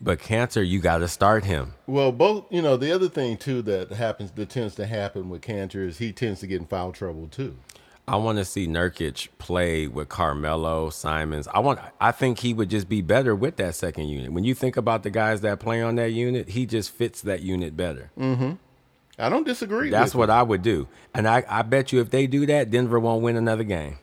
[0.00, 1.74] but Kanter, you got to start him.
[1.86, 5.40] Well, both, you know, the other thing too that happens, that tends to happen with
[5.40, 7.56] Kanter is he tends to get in foul trouble too.
[8.08, 11.46] I want to see Nurkic play with Carmelo, Simons.
[11.48, 11.78] I want.
[12.00, 14.32] I think he would just be better with that second unit.
[14.32, 17.42] When you think about the guys that play on that unit, he just fits that
[17.42, 18.10] unit better.
[18.18, 18.52] Mm-hmm.
[19.18, 19.90] I don't disagree.
[19.90, 20.88] That's what I would do.
[21.14, 23.98] And I, I bet you if they do that, Denver won't win another game.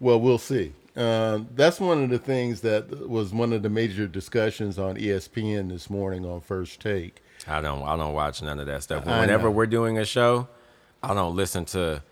[0.00, 0.72] Well, we'll see.
[0.96, 5.68] Uh, that's one of the things that was one of the major discussions on ESPN
[5.68, 7.22] this morning on First Take.
[7.46, 7.82] I don't.
[7.84, 9.06] I don't watch none of that stuff.
[9.06, 10.48] Whenever we're doing a show,
[11.02, 12.02] I don't listen to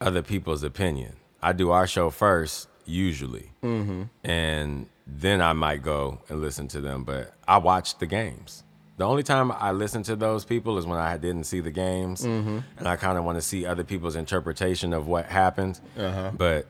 [0.00, 1.14] other people's opinion.
[1.42, 4.04] I do our show first, usually, mm-hmm.
[4.24, 7.04] and then I might go and listen to them.
[7.04, 8.64] But I watch the games.
[8.96, 12.22] The only time I listen to those people is when I didn't see the games,
[12.22, 12.58] Mm-hmm.
[12.78, 15.78] and I kind of want to see other people's interpretation of what happened.
[15.98, 16.30] Uh-huh.
[16.36, 16.66] But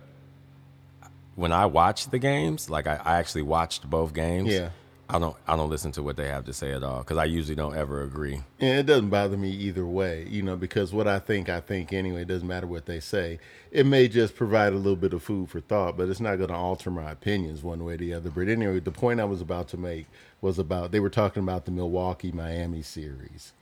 [1.36, 4.48] when I watch the games, like I, I actually watched both games.
[4.52, 4.70] Yeah.
[5.08, 5.36] I don't.
[5.46, 7.76] I don't listen to what they have to say at all because I usually don't
[7.76, 8.42] ever agree.
[8.58, 11.92] And it doesn't bother me either way, you know, because what I think, I think
[11.92, 12.22] anyway.
[12.22, 13.38] It doesn't matter what they say.
[13.70, 16.48] It may just provide a little bit of food for thought, but it's not going
[16.48, 18.30] to alter my opinions one way or the other.
[18.30, 20.06] But anyway, the point I was about to make
[20.40, 23.52] was about they were talking about the Milwaukee Miami series,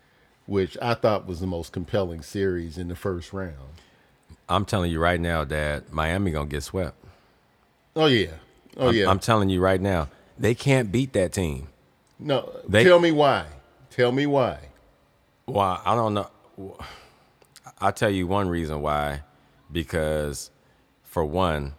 [0.47, 3.81] which I thought was the most compelling series in the first round.
[4.49, 6.97] I'm telling you right now, Dad, Miami gonna get swept.
[7.97, 8.33] Oh yeah,
[8.77, 9.11] oh I'm, yeah.
[9.11, 11.69] I'm telling you right now, they can't beat that team.
[12.19, 13.47] no, They- tell me why.
[13.91, 14.59] Tell me why.
[15.47, 16.31] Why I don't know.
[17.81, 19.23] I'll tell you one reason why.
[19.71, 20.51] Because,
[21.03, 21.75] for one,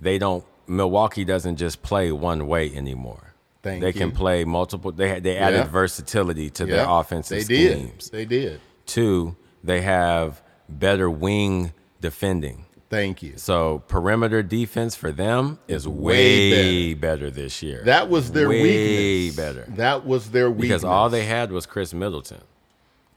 [0.00, 0.44] they don't.
[0.66, 3.32] Milwaukee doesn't just play one way anymore.
[3.62, 3.92] Thank they you.
[3.94, 4.92] can play multiple.
[4.92, 5.64] They they added Yeah.
[5.70, 7.78] versatility to their offensive they did.
[7.78, 8.10] schemes.
[8.10, 8.60] They did.
[8.84, 12.65] Two, they have better wing defending.
[12.88, 13.34] Thank you.
[13.36, 17.30] So perimeter defense for them is Way way, better.
[17.30, 17.82] this year.
[17.84, 19.36] That was their way weakness.
[19.36, 20.68] better That was their weakness.
[20.68, 22.42] because all they had was Khris Middleton,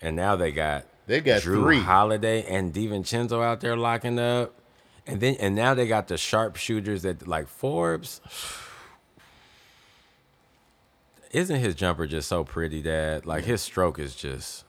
[0.02, 1.80] and now they got They got Drew three.
[1.82, 4.56] Holiday and DiVincenzo out there locking up,
[5.06, 8.22] and then and now they got the sharpshooters that like Forbes.
[11.32, 13.26] Isn't his jumper just so pretty, Dad?
[13.26, 14.66] Like his stroke is just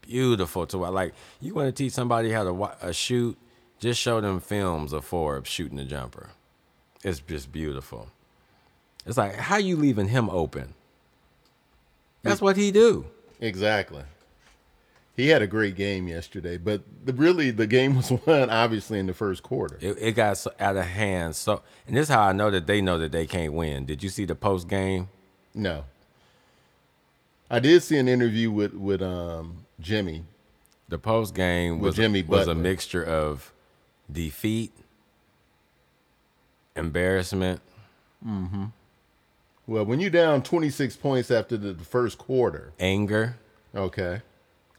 [0.00, 0.92] beautiful to watch.
[0.92, 3.36] Like you want to teach somebody how to wa- uh, shoot,
[3.84, 6.30] just show them films of Forbes shooting the jumper.
[7.02, 8.08] it's just beautiful.
[9.04, 10.72] It's like how you leaving him open.
[12.22, 13.04] That's what he do.
[13.40, 14.02] Exactly.
[15.14, 19.06] He had a great game yesterday, but the, really the game was won obviously in
[19.06, 19.76] the first quarter.
[19.82, 21.36] It, it got so out of hand.
[21.36, 23.84] So, and this is how I know that they know that they can't win.
[23.84, 25.08] Did you see the post game?
[25.54, 25.84] No.
[27.50, 30.24] I did see an interview with with um, Jimmy.
[30.88, 33.52] The post game With was Jimmy was a mixture of
[34.10, 34.72] defeat,
[36.76, 37.60] embarrassment.
[38.22, 38.64] Hmm.
[39.66, 43.36] Well, when you're down 26 points after the, the first quarter, anger.
[43.74, 44.22] okay.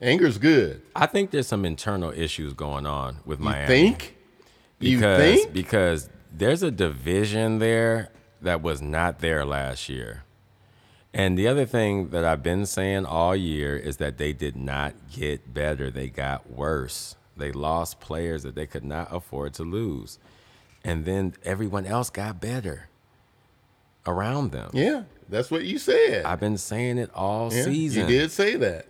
[0.01, 0.81] Anger's good.
[0.95, 3.67] I think there's some internal issues going on with You Miami.
[3.67, 4.15] think?
[4.79, 5.53] You because think?
[5.53, 8.09] because there's a division there
[8.41, 10.23] that was not there last year.
[11.13, 14.93] And the other thing that I've been saying all year is that they did not
[15.13, 15.89] get better.
[15.89, 17.15] They got worse.
[17.37, 20.19] They lost players that they could not afford to lose.
[20.83, 22.89] And then everyone else got better
[24.05, 24.69] around them.
[24.73, 26.25] Yeah, that's what you said.
[26.25, 28.03] I've been saying it all Yeah, season.
[28.09, 28.87] You did say that.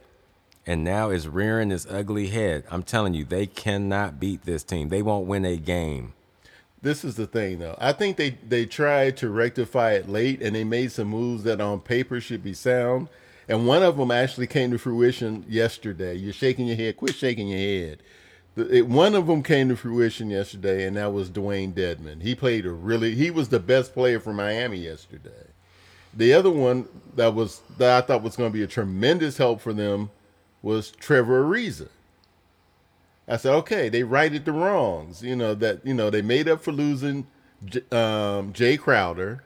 [0.67, 2.65] and now it's rearing its ugly head.
[2.69, 4.89] I'm telling you, they cannot beat this team.
[4.89, 6.13] They won't win a game.
[6.81, 7.75] This is the thing, though.
[7.79, 11.59] I think they they tried to rectify it late, and they made some moves that
[11.61, 13.07] on paper should be sound.
[13.47, 16.15] And one of them actually came to fruition yesterday.
[16.15, 16.97] You're shaking your head.
[16.97, 18.03] Quit shaking your head.
[18.57, 22.21] It, one of them came to fruition yesterday, and that was Dewayne Dedmon.
[22.21, 23.13] He played a really.
[23.15, 25.47] He was the best player for Miami yesterday.
[26.13, 29.59] The other one that was that I thought was going to be a tremendous help
[29.59, 30.09] for them
[30.61, 31.89] was Trevor Ariza.
[33.27, 35.21] I said, okay, they righted the wrongs.
[35.21, 37.27] You know that you know they made up for losing
[37.91, 39.43] um, Jae Crowder.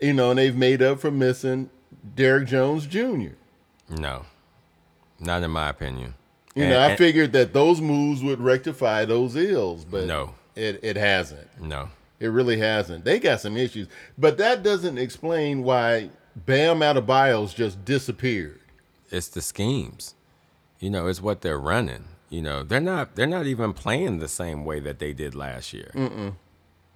[0.00, 1.70] You know, and they've made up for missing
[2.16, 3.34] Derrick Jones Jr.
[3.88, 4.26] No,
[5.20, 6.14] not in my opinion.
[6.54, 10.34] You And- know, I and- figured that those moves would rectify those ills, but No.
[10.54, 11.48] it it hasn't.
[11.60, 11.88] no.
[12.20, 13.04] It really hasn't.
[13.04, 18.60] They got some issues, but that doesn't explain why Bam Adebayo's just disappeared.
[19.10, 20.14] It's the schemes.
[20.78, 22.04] You know, it's what they're running.
[22.30, 25.72] You know, they're not they're not even playing the same way that they did last
[25.72, 25.90] year.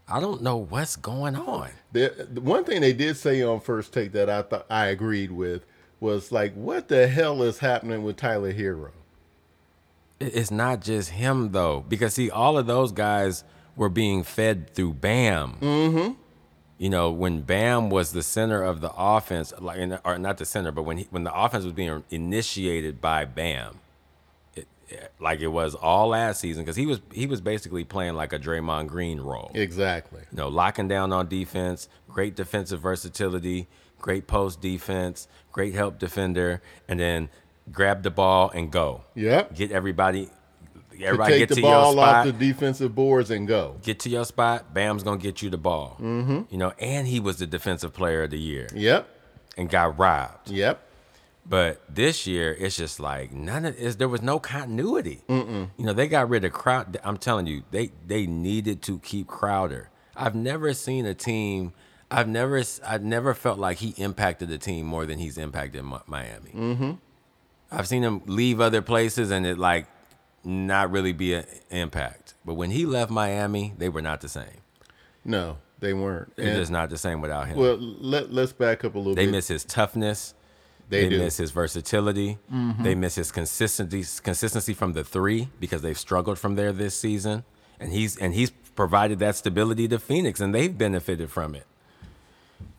[0.08, 1.70] I don't know what's going on.
[1.92, 5.32] The, the one thing they did say on first take that I thought I agreed
[5.32, 5.66] with
[5.98, 8.92] was like, what the hell is happening with Tyler Herro?
[10.20, 13.44] It- It's not just him though, because see, all of those guys
[13.76, 15.56] were being fed through Bam.
[15.60, 16.12] Mm-hmm.
[16.78, 20.72] You know, when Bam was the center of the offense, like, or not the center,
[20.72, 23.78] but when he, when the offense was being initiated by Bam,
[24.54, 28.14] it, it- like it was all last season, because he was he was basically playing
[28.14, 29.50] like a Draymond Green role.
[29.54, 30.20] Exactly.
[30.30, 36.60] you know, locking down on defense, great defensive versatility, great post defense, great help defender,
[36.88, 37.28] and then
[37.70, 39.02] grab the ball and go.
[39.14, 39.54] Yep.
[39.54, 40.28] Get everybody,
[40.98, 43.76] To everybody take get the to your ball off the defensive boards and go.
[43.82, 44.72] get to your spot.
[44.74, 45.96] Bam's gonna get you the ball.
[46.00, 46.42] Mm-hmm.
[46.50, 49.08] You know, and he was the defensive player of the year Yep.
[49.56, 50.50] and got robbed.
[50.50, 50.82] Yep.
[51.48, 55.22] But this year, it's just like none of is there was no continuity.
[55.28, 56.98] You know, they got rid of Crowd.
[57.04, 59.90] I'm telling you, they they needed to keep Crowder.
[60.16, 61.72] I've never seen a team.
[62.10, 66.50] I've never I've never felt like he impacted the team more than he's impacted Miami.
[66.52, 66.90] Mm-hmm.
[67.70, 69.86] I've seen him leave other places and it like
[70.44, 72.34] not really be an impact.
[72.44, 74.60] But when he left Miami, they were not the same.
[75.24, 76.34] No, they weren't.
[76.36, 77.56] They're And- just not the same without him.
[77.58, 79.32] well, let let's back up a little They bit.
[79.32, 80.34] They miss his toughness.
[80.88, 81.16] They They, do.
[81.16, 81.24] Mm-hmm.
[81.24, 82.38] miss his versatility.
[82.80, 87.42] They miss his consistency consistency from the three because they've struggled from there this season.
[87.80, 91.66] And he's and he's provided that stability to Phoenix and they've benefited from it.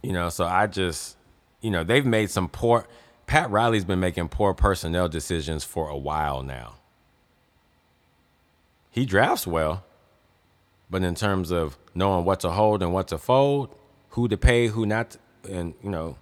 [0.02, 1.18] You know, so I just
[1.60, 2.88] you know, they've made some poor
[3.28, 6.76] Pat Riley's been making poor personnel decisions for a while now.
[8.90, 9.84] He drafts well,
[10.90, 13.76] but in terms of knowing what to hold and what to fold,
[14.12, 16.18] who to pay, who not, to- and you know,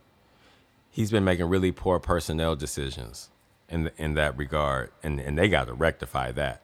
[0.90, 3.30] he's been making really poor personnel decisions
[3.70, 6.62] in in that regard, and and they got to rectify that.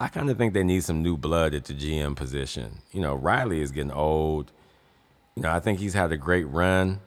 [0.00, 2.78] I kind of think they need some new blood at the GM position.
[2.92, 4.50] You know, Riley is getting old.
[5.36, 7.00] You know, I think he's had a great run.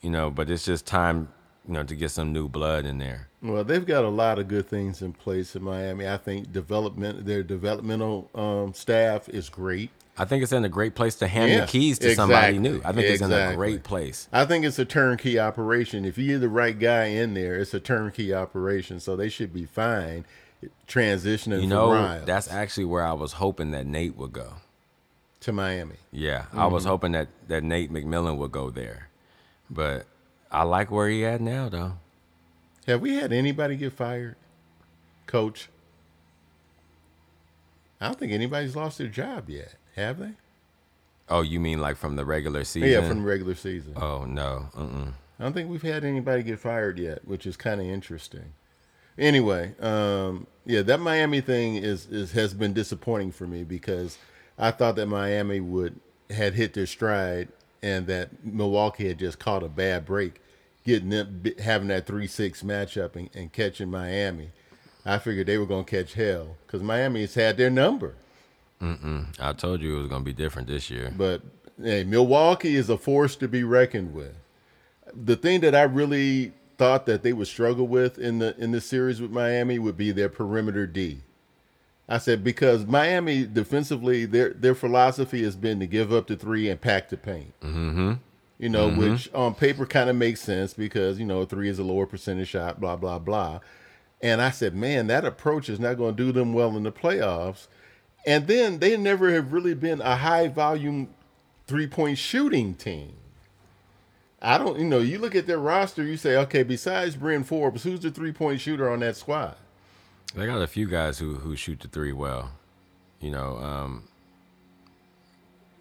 [0.00, 1.28] You know, but it's just time,
[1.66, 3.28] you know, to get some new blood in there.
[3.42, 6.08] Well, they've got a lot of good things in place in Miami.
[6.08, 9.90] I think development, their developmental um, staff is great.
[10.18, 12.80] I think it's in a great place to hand Yeah, the keys to somebody new.
[12.84, 14.28] I think it's in a great place.
[14.32, 16.06] I think it's a turnkey operation.
[16.06, 18.98] If you're the right guy in there, it's a turnkey operation.
[18.98, 20.24] So they should be fine
[20.88, 24.54] transitioning You know, that's actually where I was hoping that Nate would go.
[25.40, 25.96] to Miami.
[26.10, 29.08] Yeah, I was hoping that that Nate McMillan would go there,
[29.70, 30.06] but
[30.56, 31.92] I like where he at now though.
[32.86, 34.36] Have we had anybody get fired,
[35.26, 35.68] Coach?
[38.00, 40.32] I don't think anybody's lost their job yet, have they?
[41.28, 42.88] Oh, you mean like from the regular season?
[42.88, 43.92] Yeah, from the regular season.
[43.96, 44.68] Oh no.
[44.74, 45.12] Mm-mm.
[45.38, 48.54] I don't think we've had anybody get fired yet, which is kind of interesting.
[49.18, 54.16] Anyway, um, yeah, that Miami thing is, is has been disappointing for me because
[54.58, 57.48] I thought that Miami would had hit their stride
[57.82, 60.40] and that Milwaukee had just caught a bad break,
[60.86, 64.50] getting them having that three six matchup and, and catching Miami.
[65.04, 68.14] I figured they were going to catch hell because Miami has had their number.
[68.80, 69.26] Mm-mm.
[69.38, 71.12] I told you it was going to be different this year.
[71.16, 71.42] But
[71.82, 74.34] hey, Milwaukee is a force to be reckoned with.
[75.12, 78.80] The thing that I really thought that they would struggle with in the in the
[78.80, 81.20] series with Miami would be their perimeter D.
[82.08, 86.68] I said because Miami defensively, their their philosophy has been to give up the three
[86.68, 87.58] and pack the paint.
[87.60, 88.14] Mm-hmm.
[88.58, 89.12] You know, mm-hmm.
[89.12, 92.48] which on paper kind of makes sense because you know three is a lower percentage
[92.48, 93.60] shot, blah blah blah.
[94.22, 96.92] And I said, man, that approach is not going to do them well in the
[96.92, 97.66] playoffs.
[98.26, 101.10] And then they never have really been a high volume
[101.66, 103.12] three point shooting team.
[104.40, 107.82] I don't, you know, you look at their roster, you say, okay, besides Bryn Forbes,
[107.82, 109.56] who's the three point shooter on that squad?
[110.34, 112.52] They got a few guys who who shoot the three well.
[113.20, 114.08] You know, um,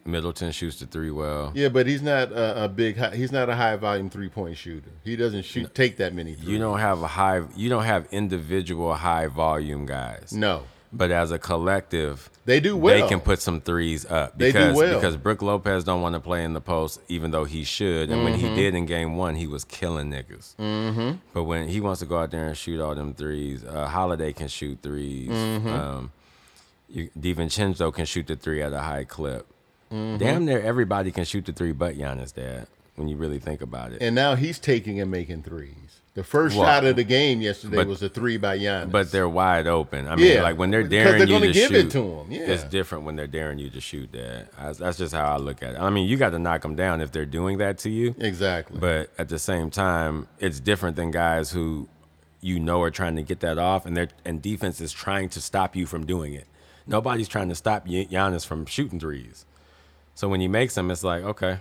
[0.06, 1.52] Middleton shoots the three well.
[1.56, 2.98] Yeah, but he's not a, a big.
[3.14, 4.92] He's not a high volume three point shooter.
[5.04, 6.36] He doesn't shoot no, take that many.
[6.36, 6.48] Threes.
[6.48, 7.44] You don't have a high.
[7.56, 10.32] You don't have individual high volume guys.
[10.32, 10.64] No.
[10.94, 13.02] But as a collective, they do well.
[13.02, 14.96] They can put some threes up because they do well.
[14.96, 18.10] because Brook Lopez don't want to play in the post, even though he should.
[18.10, 18.24] And mm-hmm.
[18.24, 18.56] when he mm-hmm.
[18.56, 20.56] did in game one, he was killing niggas.
[20.56, 21.18] Mm-hmm.
[21.34, 24.32] But when he wants to go out there and shoot all them threes, uh, Holiday
[24.32, 25.68] can shoot 3s mm-hmm.
[25.68, 26.12] um,
[26.88, 29.48] you, DiVincenzo can shoot the three at a high clip.
[29.96, 30.18] Mm-hmm.
[30.18, 32.68] Damn near everybody can shoot the three, but Giannis, Dad.
[32.96, 36.00] When you really think about it, and now he's taking and making threes.
[36.14, 38.90] The first well, shot of the game yesterday but, was a three by Giannis.
[38.90, 40.08] But they're wide open.
[40.08, 42.32] I mean, yeah, like when they're daring they're you to give shoot, it to them.
[42.32, 42.44] Yeah.
[42.44, 44.48] it's different when they're daring you to shoot that.
[44.78, 45.80] That's just how I look at it.
[45.80, 48.16] I mean, you got to knock them down if they're doing that to you.
[48.18, 48.80] Exactly.
[48.80, 51.90] But at the same time, it's different than guys who
[52.40, 55.42] you know are trying to get that off, and they're and defense is trying to
[55.42, 56.48] stop you from doing it.
[56.88, 59.46] Nobody's trying to stop Giannis from shooting threes.
[60.16, 61.60] So when he makes them, it's like okay.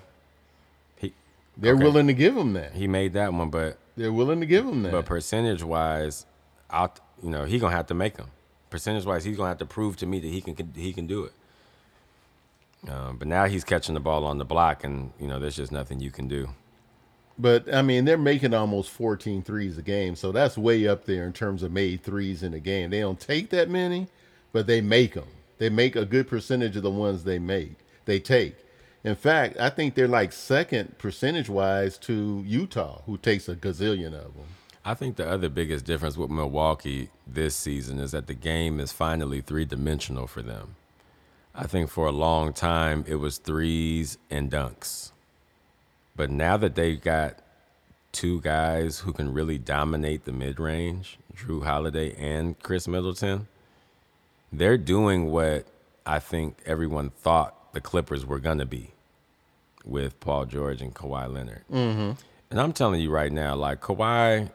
[0.96, 1.12] He,
[1.56, 1.82] they're okay.
[1.82, 2.72] willing to give him that.
[2.74, 4.92] He made that one, but they're willing to give him that.
[4.92, 6.24] But percentage wise,
[6.70, 8.30] out you know he gonna have to make them.
[8.70, 11.24] Percentage wise, he's gonna have to prove to me that he can he can do
[11.24, 11.32] it.
[12.88, 15.72] Um, but now he's catching the ball on the block, and you know there's just
[15.72, 16.48] nothing you can do.
[17.38, 21.24] But I mean, they're making almost 14 threes a game, so that's way up there
[21.24, 22.90] in terms of made threes in a game.
[22.90, 24.06] They don't take that many,
[24.52, 25.26] but they make them.
[25.58, 27.72] They make a good percentage of the ones they make.
[28.04, 28.56] They take.
[29.02, 34.14] In fact, I think they're like second percentage wise to Utah, who takes a gazillion
[34.14, 34.46] of them.
[34.84, 38.92] I think the other biggest difference with Milwaukee this season is that the game is
[38.92, 40.76] finally three dimensional for them.
[41.54, 45.12] I think for a long time it was threes and dunks.
[46.16, 47.38] But now that they've got
[48.12, 53.48] two guys who can really dominate the mid range, Jrue Holiday and Khris Middleton,
[54.52, 55.66] they're doing what
[56.06, 58.92] I think everyone thought the Clippers were going to be
[59.84, 61.64] with Paul George and Kawhi Leonard.
[61.70, 62.12] Mm-hmm.
[62.50, 64.50] And I'm telling you right now, like Kawhi,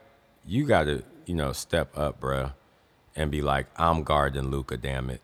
[0.47, 2.53] you got to you know step up, bruh,
[3.15, 5.21] and be like, I'm guarding Luka, damn it,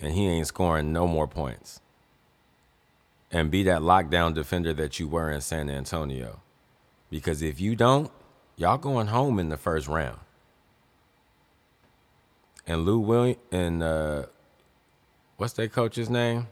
[0.00, 1.80] and he ain't scoring no more points.
[3.30, 6.40] And be that lockdown defender that you were in San Antonio,
[7.10, 8.10] because if you don't,
[8.56, 10.18] y'all going home in the first round.
[12.66, 14.22] And Lou Williams and uh,
[15.36, 16.48] what's that coach's name?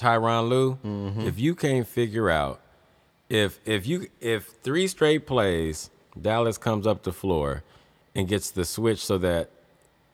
[0.00, 1.20] Tyronn Lue, mm-hmm.
[1.20, 2.60] if you can't figure out
[3.28, 7.62] if if you if three straight plays Dallas comes up the floor
[8.14, 9.50] and gets the switch so that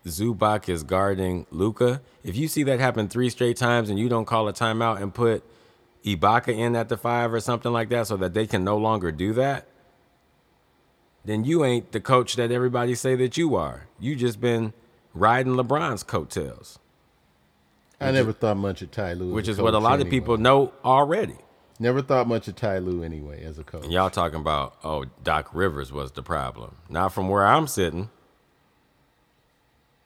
[0.05, 4.27] Zubac is guarding Luka, if you see that happen three straight times and you don't
[4.27, 5.42] call a timeout and put
[6.05, 9.11] Ibaka in at the five or something like that so that they can no longer
[9.11, 9.66] do that,
[11.25, 13.88] then you ain't the coach that everybody say that you are.
[13.99, 14.75] You just been
[15.12, 16.79] riding LeBron's coattails.
[18.07, 20.09] I never thought much of Ty Lue, which is what a lot anyway.
[20.09, 21.36] of people know already.
[21.78, 23.84] Never thought much of Ty Lue anyway as a coach.
[23.84, 26.76] And y'all talking about oh Doc Rivers was the problem.
[26.88, 28.11] Now from where I'm sitting,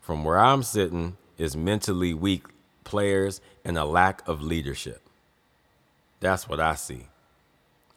[0.01, 2.45] from where I'm sitting is mentally weak
[2.85, 5.03] players and a lack of leadership.
[6.21, 7.07] That's what I see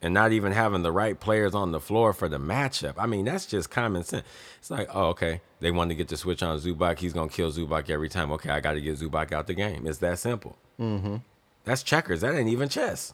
[0.04, 2.95] and not even having the right players on the floor for the matchup.
[2.97, 4.26] I mean, that's just common sense.
[4.60, 6.99] It's like, oh, okay, they want to get the switch on Zubac.
[6.99, 8.32] He's gonna kill Zubac every time.
[8.34, 9.88] Okay, I got to get Zubac out the game.
[9.88, 10.57] It's that simple.
[10.80, 11.18] Mm-hmm.
[11.66, 12.22] That's checkers.
[12.22, 13.14] That ain't even chess.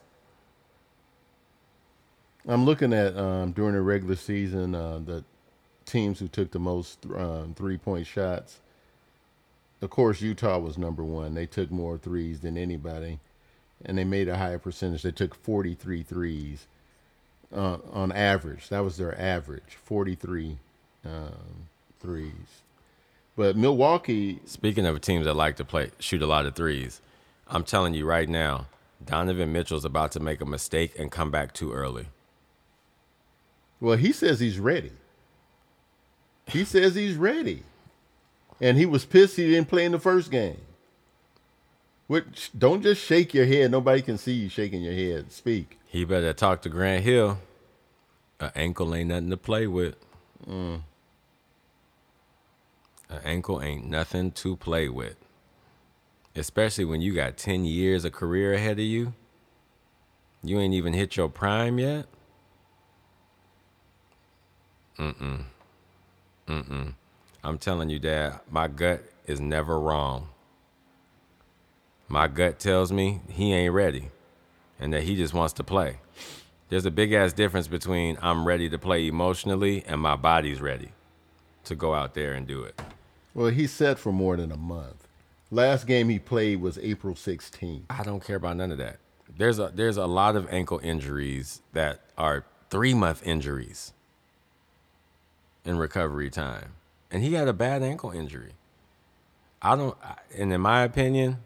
[2.47, 5.25] I'm looking at um, during the regular season uh, the
[5.85, 8.61] teams who took the most um, three point shots.
[9.81, 11.35] Of course, Utah was number one.
[11.35, 13.19] They took more threes than anybody.
[13.85, 15.03] and they made a higher percentage.
[15.03, 16.67] They took 43 threes
[17.55, 18.69] uh, on average.
[18.69, 20.57] That was their average, 43
[21.05, 21.69] um,
[21.99, 22.63] threes.
[23.35, 27.01] But Milwaukee, Speaking of teams that like to play shoot a lot of threes,
[27.47, 28.67] I'm telling you right now,
[29.03, 32.07] Donovan Mitchell's about to make a mistake and come back too early.
[33.79, 34.91] well, he says he's ready.
[36.47, 37.63] He says he's ready.
[38.59, 40.59] And he was pissed he didn't play in the first game.
[42.07, 43.71] Which don't just shake your head.
[43.71, 45.31] Nobody can see you shaking your head.
[45.31, 45.79] Speak.
[45.85, 47.37] He better talk to Grant Hill.
[48.39, 49.95] An ankle ain't nothing to play with.
[50.47, 50.81] Mm.
[53.09, 55.15] An ankle ain't nothing to play with.
[56.35, 59.13] Especially when you got 10 years of career ahead of you.
[60.43, 62.05] You ain't even hit your prime yet.
[64.97, 65.43] Mm-mm.
[66.47, 66.93] Mm-mm.
[67.43, 70.29] I'm telling you, Dad, my gut is never wrong.
[72.07, 74.09] My gut tells me he ain't ready
[74.79, 75.97] and that he just wants to play.
[76.69, 80.89] There's a big ass difference between I'm ready to play emotionally and my body's ready
[81.65, 82.79] to go out there and do it.
[83.39, 85.07] Well, he's set for more than a month.
[85.49, 87.83] Last game he played was April 16th.
[87.89, 88.97] I don't care about none of that.
[89.37, 93.93] There's a there's a lot of ankle injuries that are three month injuries
[95.63, 96.73] in recovery time,
[97.09, 98.55] and he had a bad ankle injury.
[99.61, 99.97] I don't,
[100.37, 101.37] and in my opinion,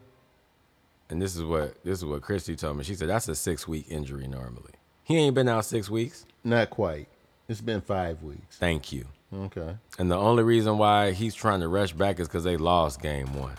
[1.11, 2.83] and this is what this is what Christy told me.
[2.83, 4.73] She said that's a six week injury normally.
[5.03, 6.25] He ain't been out six weeks.
[6.43, 7.07] Not quite.
[7.47, 8.57] It's been five weeks.
[8.57, 9.05] Thank you.
[9.33, 9.75] Okay.
[9.97, 13.33] And the only reason why he's trying to rush back is because they lost game
[13.33, 13.55] one.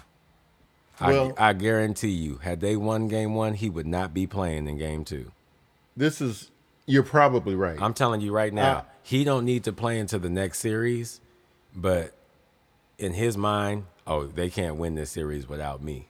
[1.00, 4.68] Well- I, I guarantee you, had they won game one, he would not be playing
[4.68, 5.32] in game two.
[5.96, 6.50] This is,
[6.86, 7.80] you're probably right.
[7.80, 11.20] I'm telling you right now, Uh, he don't need to play into the next series,
[11.74, 12.12] but
[12.98, 16.06] in his mind, oh, they can't win this series without me.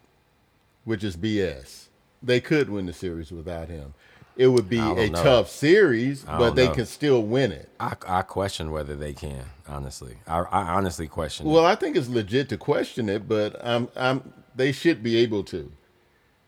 [0.85, 1.89] which is BS.
[2.23, 3.95] They could win the series without him.
[4.37, 5.23] It would be a know.
[5.23, 6.75] tough series, but they know.
[6.75, 7.69] can still win it.
[7.79, 10.17] I, I question whether they can, honestly.
[10.27, 11.47] I, I honestly question.
[11.47, 11.51] it.
[11.51, 15.45] Well, I think it's legit to question it, but I'm, I'm, they should be able
[15.45, 15.71] to,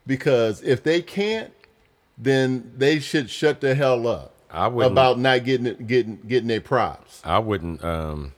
[0.06, 1.52] because if they can't,
[2.18, 6.60] then they should shut the hell up I wouldn't- about not getting getting getting their
[6.62, 7.20] props.
[7.24, 7.84] I wouldn't.
[7.84, 8.32] Um,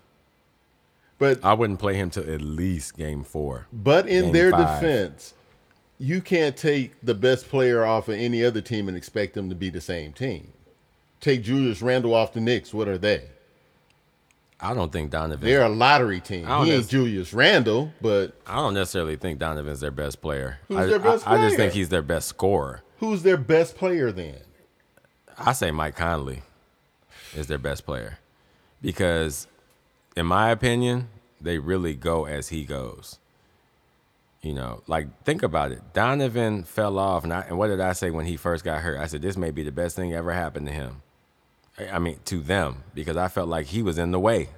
[1.18, 3.66] But I wouldn't play him to at least game four.
[3.72, 4.80] But in their five.
[4.80, 5.34] defense,
[5.98, 9.54] you can't take the best player off of any other team and expect them to
[9.54, 10.52] be the same team.
[11.20, 12.72] Take Julius Randle off the Knicks.
[12.72, 13.24] What are they?
[14.60, 15.44] I don't think Donovan.
[15.44, 16.46] They're a lottery team.
[16.46, 20.58] He ain't Julius Randle, but I don't necessarily think Donovan's their best player.
[20.66, 22.82] Who's I, their best I, I just think he's their best scorer.
[22.98, 24.38] who's their best player then?
[25.36, 26.42] I say Mike Conley
[27.36, 28.18] is their best player
[28.82, 29.46] because,
[30.16, 31.08] in my opinion,
[31.40, 33.18] they really go as he goes.
[34.42, 35.82] You know, like think about it.
[35.94, 38.98] Donovan fell off, and, I, and what did I say when he first got hurt?
[38.98, 41.02] I said this may be the best thing ever happened to him.
[41.78, 44.48] I I mean, to them because I felt like he was in the way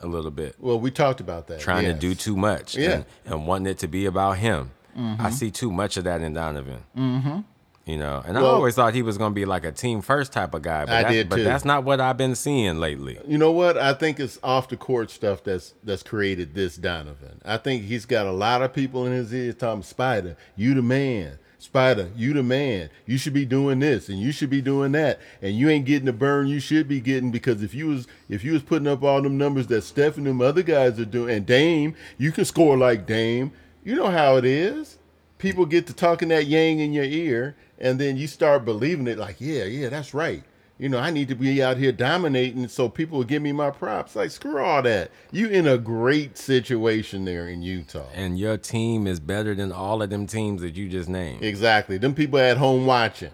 [0.00, 1.60] a little bit, Well, we talked about that.
[1.60, 1.94] trying yes.
[1.94, 2.90] to do too much, Yeah.
[2.90, 4.72] and, and wanting it to be about him.
[4.98, 5.24] Mm-hmm.
[5.24, 6.82] I see too much of that in Donovan.
[6.96, 7.38] Mm-hmm.
[7.86, 10.32] You know, and I always thought he was going to be like a team first
[10.32, 11.44] type of guy, but, I did but too.
[11.44, 13.18] that's not what I've been seeing lately.
[13.26, 13.76] You know what?
[13.76, 17.42] I think it's off the court stuff that's that's created this Donovan.
[17.44, 20.80] I think he's got a lot of people in his ears talking, Spider, you the
[20.80, 21.38] man.
[21.58, 22.88] Spider, you the man.
[23.04, 25.20] You should be doing this and you should be doing that.
[25.42, 28.44] And you ain't getting the burn you should be getting because if you was if
[28.44, 31.36] you was putting up all them numbers that Steph and them other guys are doing
[31.36, 33.52] and Dame, you can score like Dame.
[33.82, 34.98] You know how it is.
[35.44, 39.18] People get to talking that yang in your ear and then you start believing it
[39.18, 40.42] like, yeah, yeah, that's right.
[40.78, 43.70] You know, I need to be out here dominating so people will give me my
[43.70, 44.16] props.
[44.16, 45.10] Like, screw all that.
[45.30, 48.06] You in a great situation there in Utah.
[48.12, 51.44] And your team is better than all of them teams that you just named.
[51.44, 51.96] Exactly.
[51.98, 53.30] Them people at home watching.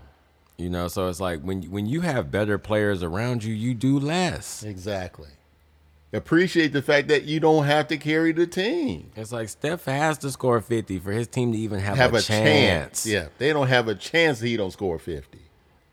[0.58, 3.98] You know, so it's like when when you have better players around you, you do
[3.98, 4.62] less.
[4.62, 5.30] Exactly.
[6.12, 9.12] Appreciate the fact that you don't have to carry the team.
[9.14, 12.16] It's like Steph has to score 50 for his team to even have, Have a,
[12.16, 13.04] a chance.
[13.04, 13.06] chance.
[13.06, 13.28] Yeah.
[13.38, 15.38] They don't have a chance that he don't score 50.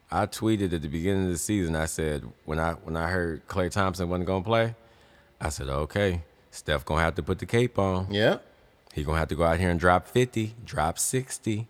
[0.10, 1.76] I tweeted at the beginning of the season.
[1.76, 4.74] I said when I when I heard Klay Thompson wasn't gonna play,
[5.40, 8.08] I said, okay, Steph gonna have to put the cape on.
[8.10, 8.38] Yeah.
[8.94, 11.68] He gonna have to go out here and drop 50, drop 60.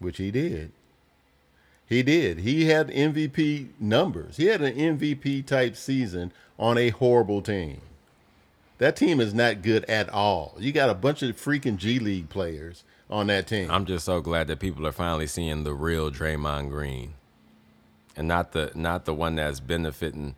[0.00, 0.72] Which he did.
[1.88, 2.40] He did.
[2.40, 4.36] He had MVP numbers.
[4.36, 7.80] He had an MVP type season on a horrible team.
[8.76, 10.54] That team is not good at all.
[10.58, 13.70] You got a bunch of freaking G League players on that team.
[13.70, 17.14] I'm just so glad that people are finally seeing the real Draymond Green,
[18.16, 20.36] and not the not the one that's benefiting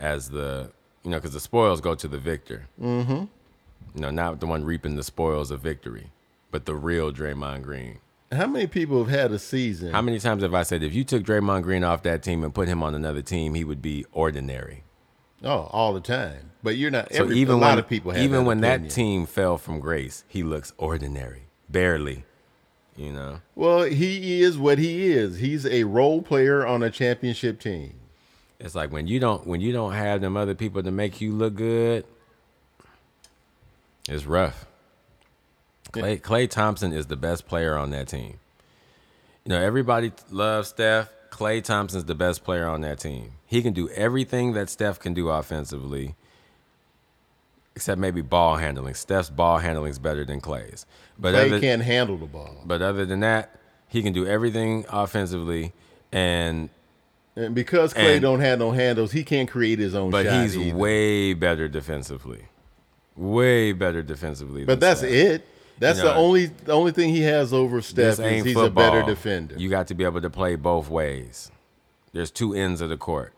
[0.00, 0.70] as the
[1.04, 2.66] you know because the spoils go to the victor.
[2.80, 3.24] Mm-hmm.
[3.94, 6.10] You know, not the one reaping the spoils of victory,
[6.50, 8.00] but the real Draymond Green.
[8.30, 9.92] How many people have had a season?
[9.92, 12.54] How many times have I said if you took Draymond Green off that team and
[12.54, 14.82] put him on another team, he would be ordinary?
[15.44, 16.50] oh, all the time.
[16.62, 17.12] But you're not.
[17.12, 18.82] So Every, even a lot when, of people have even that when opinion.
[18.88, 22.24] that team fell from grace, he looks ordinary, barely.
[22.96, 25.38] You know, Well, he is what he is.
[25.38, 27.94] He's a role player on a championship team.
[28.58, 31.30] it's like when you don't when you don't have them other people to make you
[31.32, 32.04] look good,
[34.08, 34.66] it's rough.
[35.92, 38.38] Klay Klay Thompson is the best player on that team.
[39.44, 41.08] You know, everybody loves Steph.
[41.30, 43.32] Klay Thompson's the best player on that team.
[43.46, 46.14] He can do everything that Steph can do offensively,
[47.74, 48.94] except maybe ball handling.
[48.94, 50.84] Steph's ball handling is better than Klay's.
[51.18, 53.58] But Klay other, can't handle the ball, but other than that,
[53.88, 55.72] he can do everything offensively,
[56.12, 56.70] and
[57.36, 60.56] and because Klay And- don't have no handles, he can't create his own but he's
[60.56, 60.76] either.
[60.76, 62.46] way better defensively.
[63.16, 64.64] Way better defensively.
[64.64, 65.10] But that's Steph.
[65.12, 65.46] it.
[65.78, 68.66] That's You know, the only the only thing he has over Steph is he's football.
[68.66, 69.54] a better defender.
[69.56, 71.50] You got to be able to play both ways.
[72.12, 73.32] There's two ends of the court.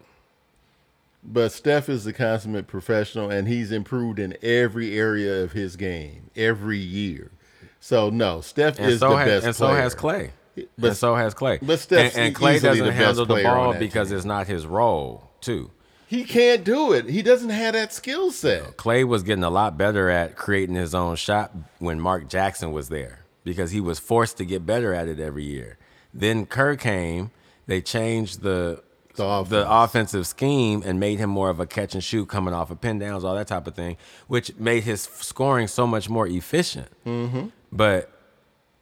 [1.23, 6.31] But Steph is the consummate professional, and he's improved in every area of his game
[6.35, 7.31] every year.
[7.79, 10.31] So no, Steph And is so the has best and so has Klay.
[10.79, 11.59] But- and so has Klay.
[11.63, 15.31] but Steph's and, and Klay doesn't the handle the ball because it's not his role,
[15.41, 15.71] too.
[16.11, 17.09] He can't do it.
[17.09, 18.77] He doesn't have that skill set.
[18.77, 22.89] Klay was getting a lot better at creating his own shot when Mark Jackson was
[22.89, 25.79] there because he was forced to get better at it every year.
[26.13, 27.31] Then Kerr came,
[27.69, 28.83] they changed the
[29.15, 29.49] The offense.
[29.51, 32.81] the offensive scheme and made him more of a catch and shoot coming off of
[32.81, 33.97] pin downs, all that type of thing,
[34.27, 36.89] which made his scoring so much more efficient.
[37.07, 37.47] Mm-hmm.
[37.71, 38.11] But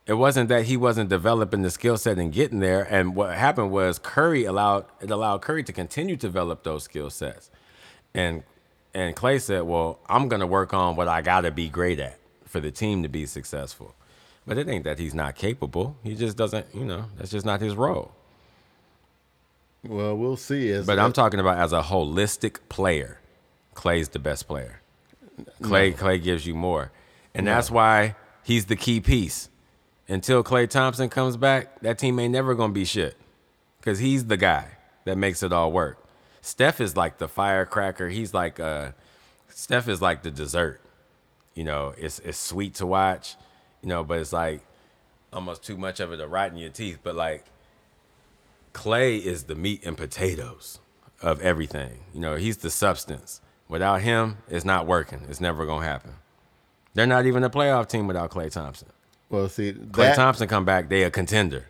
[0.08, 2.82] it wasn't that he wasn't developing the skill set and getting there.
[2.82, 7.10] And what happened was Curry allowed it allowed Curry to continue to develop those skill
[7.10, 7.50] sets.
[8.14, 8.42] And
[8.94, 12.00] and Klay said, "Well, I'm going to work on what I got to be great
[12.00, 13.94] at for the team to be successful."
[14.46, 15.98] But it ain't that he's not capable.
[16.02, 18.12] He just doesn't, you know, that's just not his role.
[19.84, 20.70] Well, we'll see.
[20.72, 23.20] As But I'm talking about as a holistic player.
[23.74, 24.80] Klay's the best player.
[25.60, 26.92] Klay Klay gives you more.
[27.34, 29.47] And that's why he's the key piece.
[30.08, 33.16] Until Klay Thompson comes back, that team ain't never gonna be shit.
[33.82, 34.68] Cause he's the guy
[35.04, 36.04] that makes it all work.
[36.40, 38.08] Steph is like the firecracker.
[38.08, 38.92] He's like uh
[39.48, 40.80] Steph is like the dessert.
[41.54, 43.36] You know, it's it's sweet to watch,
[43.82, 44.62] you know, but it's like
[45.32, 46.98] almost too much of it to rot in your teeth.
[47.02, 47.44] But like
[48.72, 50.80] Klay is the meat and potatoes
[51.20, 52.00] of everything.
[52.14, 53.40] You know, he's the substance.
[53.68, 55.26] Without him, it's not working.
[55.28, 56.14] It's never gonna happen.
[56.94, 58.88] They're not even a playoff team without Klay Thompson.
[59.30, 61.66] Well, see Klay that Thompson come back, they a contender.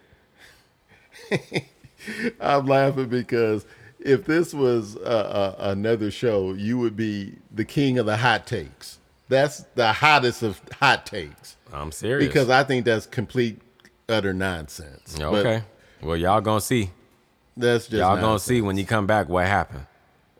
[2.41, 3.67] I'm laughing because
[4.01, 8.47] if this was uh, uh, another show, you would be the king of the hot
[8.47, 8.99] takes.
[9.29, 12.27] That's the hottest of hot takes I'm serious.
[12.27, 13.61] because I think that's complete
[14.09, 15.17] utter nonsense.
[15.19, 15.65] But okay.
[16.01, 16.91] Well, y'all gonna see.
[17.57, 19.87] that's just Y'all gonna see when you come back what happened.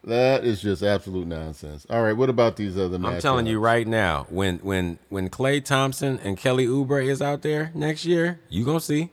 [0.09, 1.87] That is just absolute nonsense.
[1.91, 2.97] All right, what about these other?
[2.97, 7.43] I'm telling you right now, when when when Klay Thompson and Kelly Oubre is out
[7.43, 9.11] there next year, you gonna see.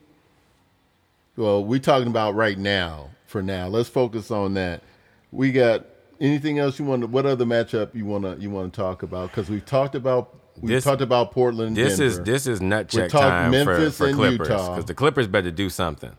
[1.35, 3.09] Well, we talking about right now.
[3.25, 4.83] For now, let's focus on that.
[5.33, 5.85] We got
[6.21, 7.01] anything else you want?
[7.01, 9.31] to What other matchup you want to you want to talk about?
[9.31, 11.75] Because we've talked about we This- talked about Portland.
[11.75, 14.69] This is this is nut check time Memphis for, for and Clippers Utah.
[14.69, 16.11] because the Clippers better do something.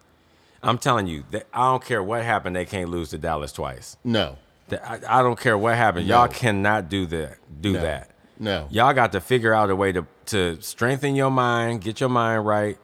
[0.63, 2.57] I'm telling you, that I don't care what happened.
[2.57, 3.97] They can't lose to Dallas twice.
[4.05, 4.37] no,
[4.71, 6.07] I, I don't care what happened.
[6.07, 7.39] Y'all cannot do that.
[7.61, 7.81] Do No.
[7.83, 8.11] that.
[8.39, 8.67] no.
[8.71, 12.45] Y'all got to figure out a way to to strengthen your mind, get your mind
[12.45, 12.77] right,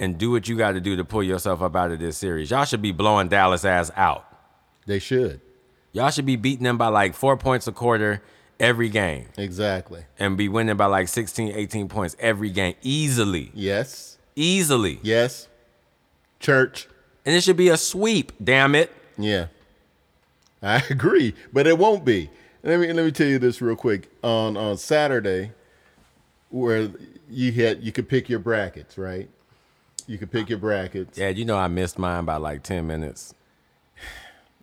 [0.00, 2.50] and do what you got to do to pull yourself up out of this series.
[2.50, 4.24] Y'all should be blowing Dallas ass out.
[4.86, 5.40] They should
[5.92, 8.22] Y'all should be beating them by like four points a quarter
[8.60, 10.04] every game exactly.
[10.18, 13.50] and be winning by like 16, 18 points every game easily.
[13.54, 14.98] Yes, Easily.
[15.02, 15.48] yes.
[16.40, 16.88] Church.
[17.24, 18.92] And it should be a sweep, damn it.
[19.18, 19.46] Yeah,
[20.66, 22.30] I agree, but it won't be.
[22.62, 24.10] Let me let me tell you this real quick.
[24.22, 25.52] On on Saturday,
[26.50, 26.90] where
[27.30, 29.28] you had you could pick your brackets, right?
[30.06, 31.18] You could pick your brackets.
[31.18, 33.34] Yeah, you know I missed mine by like 10 minutes.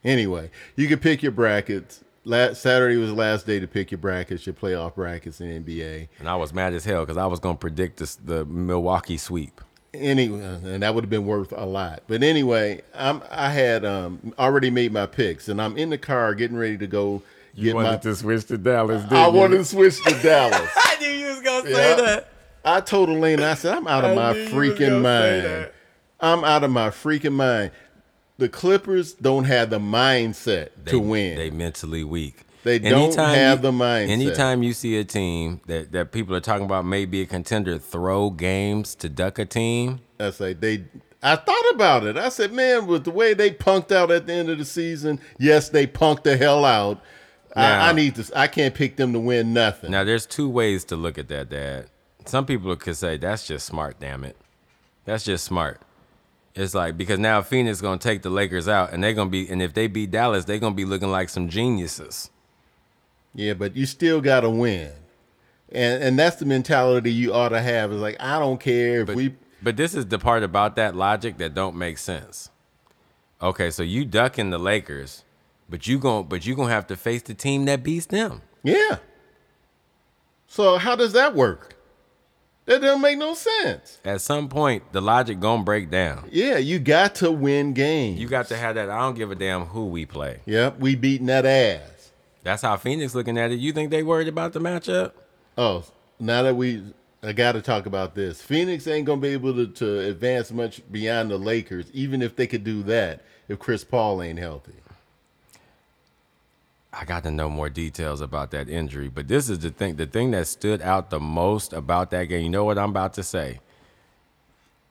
[0.06, 2.04] Anyway, you could pick your brackets.
[2.26, 6.10] Last, Saturday was the last day to pick your brackets, your playoff brackets in NBA.
[6.20, 9.16] And I was mad as hell because I was going to predict this, the Milwaukee
[9.16, 9.62] sweep.
[9.94, 12.02] Anyway, and that would have been worth a lot.
[12.08, 16.34] But anyway, I'm I had um already made my picks, and I'm in the car
[16.34, 17.22] getting ready to go
[17.56, 17.96] get my.
[17.98, 20.70] to switch to Dallas, I wanted to switch to Dallas.
[20.76, 21.76] I knew you was going to Yeah.
[21.76, 22.30] Say that.
[22.66, 25.70] I told Elena, I said, I'm out of my knew you was freaking mind.
[26.20, 27.72] I'm out of my freaking mind.
[28.38, 31.38] The Clippers don't have the mindset to win.
[31.38, 32.43] They mentally weak.
[32.64, 34.10] They don't have the mindset.
[34.10, 38.30] Anytime you see a team that, that people are talking about maybe a contender, throw
[38.30, 40.00] games to duck a team.
[40.18, 40.86] That's like they.
[41.22, 42.18] I thought about it.
[42.18, 45.20] I said, man, with the way they punked out at the end of the season,
[45.40, 47.02] yes, they punked the hell out.
[47.56, 48.30] Now- I, I need to.
[48.38, 49.92] I can't pick them to win nothing.
[49.92, 51.88] Now, there's two ways to look at that, Dad.
[52.26, 54.00] Some people could say that's just smart.
[54.00, 54.38] Damn it,
[55.06, 55.82] that's just smart.
[56.56, 59.62] It's like because now Phoenix gonna take the Lakers out, and they're gonna be, and
[59.62, 62.30] if they beat Dallas, they're gonna be looking like some geniuses.
[63.36, 64.92] Yeah, but you still got to win,
[65.72, 67.92] and and that's the mentality you ought to have.
[67.92, 69.36] Is like I don't care if But, we.
[69.62, 72.50] but this is the part about that logic that don't make sense.
[73.42, 75.24] Okay, so you ducking the Lakers,
[75.70, 78.42] but you gon' but you gonna have to face the team that beats them.
[78.64, 78.98] Yeah.
[80.48, 81.76] So how does that work?
[82.66, 83.98] That doesn't make no sense.
[84.06, 86.30] At some point, the logic gonna break down.
[86.32, 88.20] Yeah, you got to win games.
[88.20, 88.90] You got to have that.
[88.90, 90.40] I don't give a damn who we play.
[90.46, 91.82] Yep, we beating that ass.
[92.44, 93.60] That's how Phoenix looking at it.
[93.60, 95.14] You think they worried about the matchup?
[95.58, 95.86] Oh,
[96.20, 96.84] now that we,
[97.22, 98.42] I got to talk about this.
[98.42, 102.48] Phoenix ain't gonna be able to, to advance much beyond the Lakers, even if they
[102.48, 104.74] could do that if Chris Paul ain't healthy.
[106.92, 109.10] I got to know more details about that injury.
[109.10, 109.96] But this is the thing.
[109.96, 112.44] The thing that stood out the most about that game.
[112.44, 113.60] You know what I'm about to say?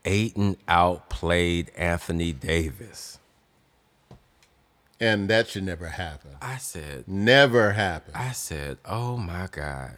[0.04, 3.18] Ayton outplayed Anthony Davis.
[5.02, 6.30] And that should never happen.
[6.40, 8.14] I said, Never happen.
[8.14, 9.96] I said, oh my God.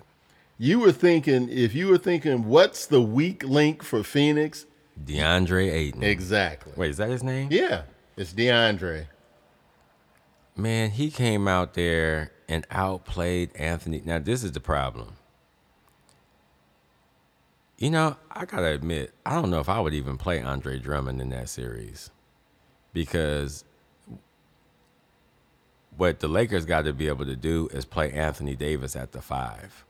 [0.57, 4.65] You were thinking, if you were thinking, what's the weak link for Phoenix?
[5.05, 6.03] DeAndre Ayton.
[6.03, 6.73] Exactly.
[6.75, 7.49] Wait, is that his name?
[7.51, 7.83] Yeah,
[8.17, 9.09] it's DeAndre.
[10.57, 14.01] Man, he came out there and outplayed Anthony.
[14.03, 15.17] Now, this is the problem.
[17.77, 21.21] You know, I gotta admit, I don't know if I would even play Andre Drummond
[21.21, 22.11] in that series
[22.95, 23.65] because
[25.97, 29.23] what the Lakers got to be able to do is play Anthony Davis at the
[29.23, 29.85] five.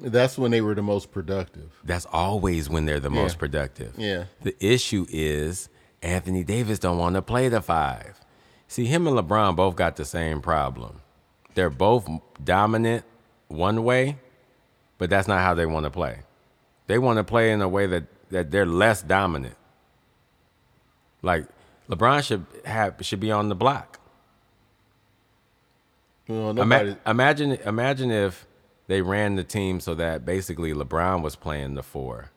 [0.00, 1.70] That's when they were the most productive.
[1.84, 3.22] That's always when they're the Yeah.
[3.22, 3.94] most productive.
[3.96, 4.24] Yeah.
[4.42, 5.68] The issue is
[6.02, 8.20] Anthony Davis don't want to play the five.
[8.66, 11.00] See, him and LeBron both got the same problem.
[11.54, 12.08] They're both
[12.42, 13.04] dominant
[13.48, 14.16] one way,
[14.98, 16.20] but that's not how they want to play.
[16.86, 19.56] They want to play in a way that, that they're less dominant.
[21.22, 21.46] Like
[21.88, 24.00] LeBron should have should be on the block.
[26.40, 28.46] Well, Ima- nobody, imagine imagine if
[28.86, 32.30] they ran the team so that basically LeBron was playing the four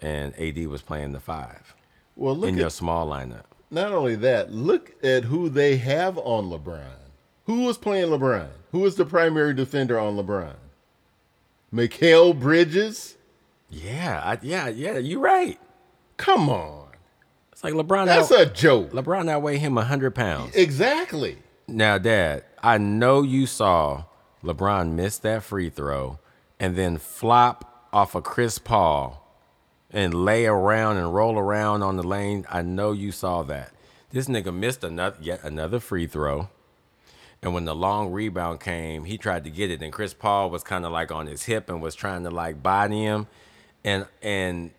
[0.00, 1.74] and AD was playing the five
[2.16, 3.44] well, look in at your small lineup.
[3.70, 4.52] not only that.
[4.52, 6.84] Look at who they have on LeBron.
[7.46, 8.48] Who was playing LeBron?
[8.72, 10.54] Who was the primary defender on LeBron?
[11.72, 13.16] Mikal Bridges.
[13.68, 14.98] Yeah, I, yeah, yeah.
[14.98, 15.58] You're right.
[16.16, 16.88] Come on,
[17.50, 18.06] It's like LeBron.
[18.06, 18.92] that's out, a joke.
[18.92, 20.54] LeBron outweigh him hundred pounds.
[20.54, 21.38] Exactly.
[21.66, 24.04] Now, Dad, I know you saw
[24.42, 26.18] LeBron miss that free throw
[26.58, 29.22] and then flop off of Chris Paul
[29.90, 32.46] and lay around and roll around on the lane.
[32.48, 33.72] I know you saw that.
[34.12, 36.48] This nigga missed another yet another free throw.
[37.42, 40.62] And when the long rebound came, he tried to get it, and Chris Paul was
[40.62, 43.26] kind of like on his hip and was trying to like body him,
[43.84, 44.70] and and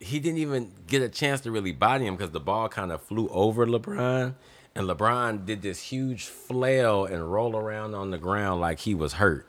[0.00, 3.00] he didn't even get a chance to really body him because the ball kind of
[3.00, 4.34] flew over LeBron,
[4.74, 9.14] and LeBron did this huge flail and roll around on the ground like he was
[9.14, 9.46] hurt.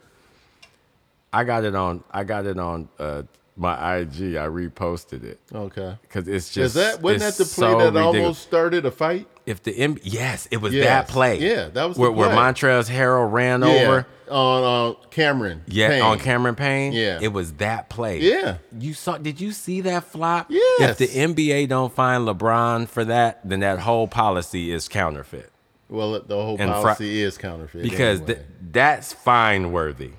[1.32, 2.04] I got it on.
[2.10, 3.22] I got it on uh,
[3.56, 4.36] my IG.
[4.36, 5.96] I reposted it Okay.
[6.02, 8.16] because it's Is just that wasn't that the play so that ridiculous.
[8.16, 9.26] almost started a fight?
[9.46, 10.86] If the M- yes, it was Yes.
[10.86, 11.38] that play.
[11.38, 12.36] Yeah, that was where, where play.
[12.38, 14.06] Montrezl Harrell ran Yeah, over.
[14.30, 15.62] on uh, Cameron.
[15.66, 16.02] Yeah, Payne.
[16.02, 16.92] on Cameron Payne.
[16.94, 17.18] Yeah.
[17.20, 18.20] it was that play.
[18.20, 18.56] Yeah.
[18.78, 19.18] you saw.
[19.18, 20.46] Did you see that flop?
[20.48, 20.98] Yes.
[20.98, 25.50] If the NBA don't find LeBron for that, then that whole policy is counterfeit
[25.90, 28.34] Well, the whole And policy is counterfeit because anyway.
[28.36, 30.12] th- that's fine worthy.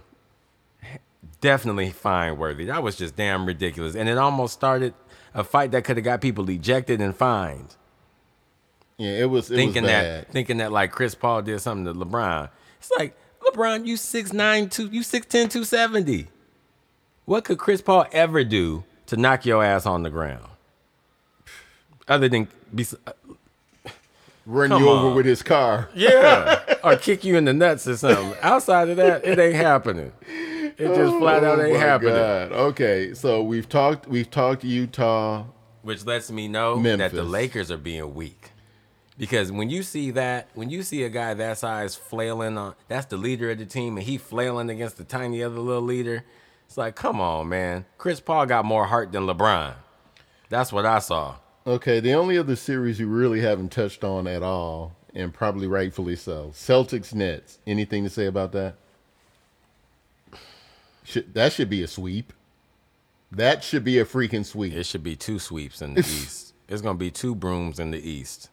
[1.42, 2.66] Definitely fine worthy.
[2.66, 4.94] That was just damn ridiculous, and it almost started
[5.34, 7.76] a fight that could have got people ejected and fined.
[8.98, 11.94] Yeah, it was it thinking was that thinking that like Chris Paul did something to
[12.06, 12.50] LeBron.
[12.80, 13.16] It's like
[13.46, 16.28] LeBron, you six nine two, you 6'10", 270.
[17.26, 20.46] What could Chris Paul ever do to knock your ass on the ground?
[22.08, 23.12] Other than be, uh,
[24.46, 25.16] Run come you over on.
[25.16, 25.90] with his car.
[25.96, 28.36] yeah, or kick you in the nuts or something.
[28.44, 30.12] Outside of that, it ain't happening.
[30.78, 32.14] It just oh flat out Oh ain't happening.
[32.14, 32.52] God.
[32.52, 35.46] Okay, so we've talked we've talked Utah.
[35.82, 38.52] which lets me know that the Lakers are being weak.
[39.18, 43.06] Because when you see that, when you see a guy that size flailing on, that's
[43.06, 46.26] the leader of the team, and he flailing against the tiny other little leader.
[46.66, 47.86] It's like, come on, man.
[47.98, 49.76] Chris Paul got more heart than LeBron.
[50.50, 51.36] That's what I saw.
[51.66, 56.16] Okay, the only other series you really haven't touched on at all and probably rightfully
[56.16, 56.52] so.
[56.54, 57.60] Celtics Nets.
[57.66, 58.76] Anything to say about that?
[61.04, 62.34] Should, that should be a sweep.
[63.32, 64.74] That should be a freaking sweep.
[64.74, 66.54] It should be two sweeps in the East.
[66.68, 68.50] It's gonna be two brooms in the East.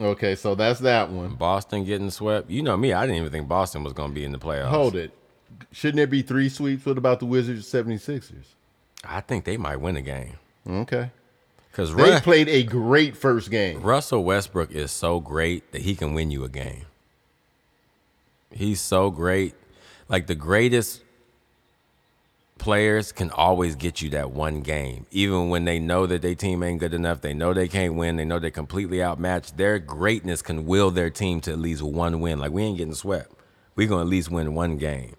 [0.00, 1.34] Okay, so that's that one.
[1.36, 2.50] Boston getting swept.
[2.50, 4.68] You know me, I didn't even think Boston was gonna be in the playoffs.
[4.68, 5.12] Hold it.
[5.70, 6.84] Shouldn't there be three sweeps?
[6.84, 8.46] What about the Wizards 76ers?
[9.04, 10.34] I think they might win a game
[10.68, 11.10] Okay.
[11.70, 13.82] because They played a great first game.
[13.82, 16.86] Russell Westbrook is so great that he can win you a game.
[18.50, 19.54] He's so great.
[20.08, 21.02] Like the greatest
[22.64, 25.04] players can always get you that one game.
[25.10, 28.16] Even when they know that their team ain't good enough, they know they can't win,
[28.16, 29.58] they know they're completely outmatched.
[29.58, 32.38] Their greatness can will their team to at least one win.
[32.38, 33.32] Like we ain't getting swept.
[33.76, 35.14] We're gonna at least win one game.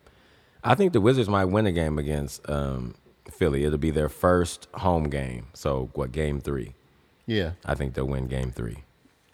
[0.64, 2.96] I think the Wizards might win a game against um,
[3.30, 3.64] Philly.
[3.64, 5.46] It'll be their first home game.
[5.54, 6.74] So what game three?
[7.28, 7.52] Yeah.
[7.64, 8.78] I think they'll win game three.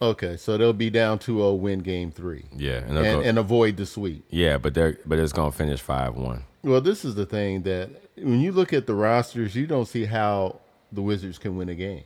[0.01, 3.77] Okay, so they'll be down 2-0, win game three, Yeah, and, and, go- and avoid
[3.77, 4.25] the sweep.
[4.31, 6.43] yeah, but they're but it's gonna finish five one.
[6.63, 10.05] Well, this is the thing that when you look at the rosters, you don't see
[10.05, 10.59] how
[10.91, 12.03] the Wizards can win a game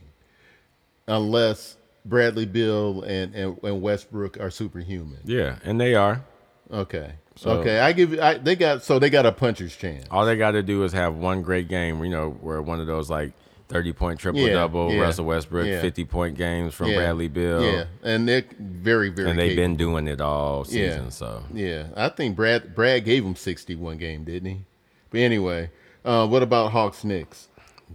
[1.08, 5.18] unless Bradley Beal and, and, and Westbrook are superhuman.
[5.24, 6.24] Yeah, and they are.
[6.70, 7.12] Okay.
[7.36, 8.18] So- okay, I give.
[8.18, 10.06] I, they got so they got a puncher's chance.
[10.10, 12.02] All they got to do is have one great game.
[12.02, 13.32] You know, where one of those like
[13.68, 15.80] thirty point triple Yeah, double, yeah, Russell Westbrook, yeah.
[15.80, 17.62] fifty point games from Bradley Beal.
[17.62, 19.30] Yeah, and they're very very.
[19.30, 19.62] and they've capable.
[19.64, 21.10] been doing it all season.
[21.10, 24.64] So Yeah, I think Brad Brad gave him sixty one game, didn't he?
[25.10, 25.70] But anyway,
[26.04, 27.48] uh, what about Hawks Knicks?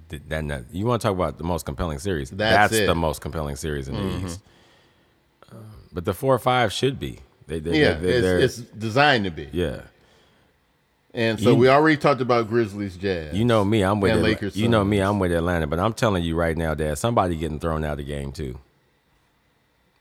[0.10, 2.30] that, that you want to talk about the most compelling series?
[2.30, 2.86] That's it.
[2.86, 4.42] the most compelling series in the East.
[5.52, 7.20] Um, but the four or five should be.
[7.48, 9.50] They, they, Yeah, they, it's, it's designed to be.
[9.52, 9.82] yeah.
[11.14, 13.34] And so You- we already talked about Grizzlies, Jazz.
[13.36, 15.68] You know me, I'm with And Lakers, You know me, I'm with Atlanta.
[15.68, 18.58] But I'm telling you right now, Dad, somebody getting thrown out of the game too.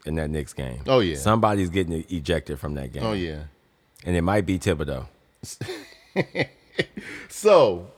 [0.06, 0.80] In that Knicks game.
[0.86, 1.16] Oh, yeah.
[1.16, 3.02] Somebody's getting ejected from that game.
[3.02, 3.42] Oh yeah.
[4.04, 5.06] And it might be Thibodeau.
[7.28, 7.90] So,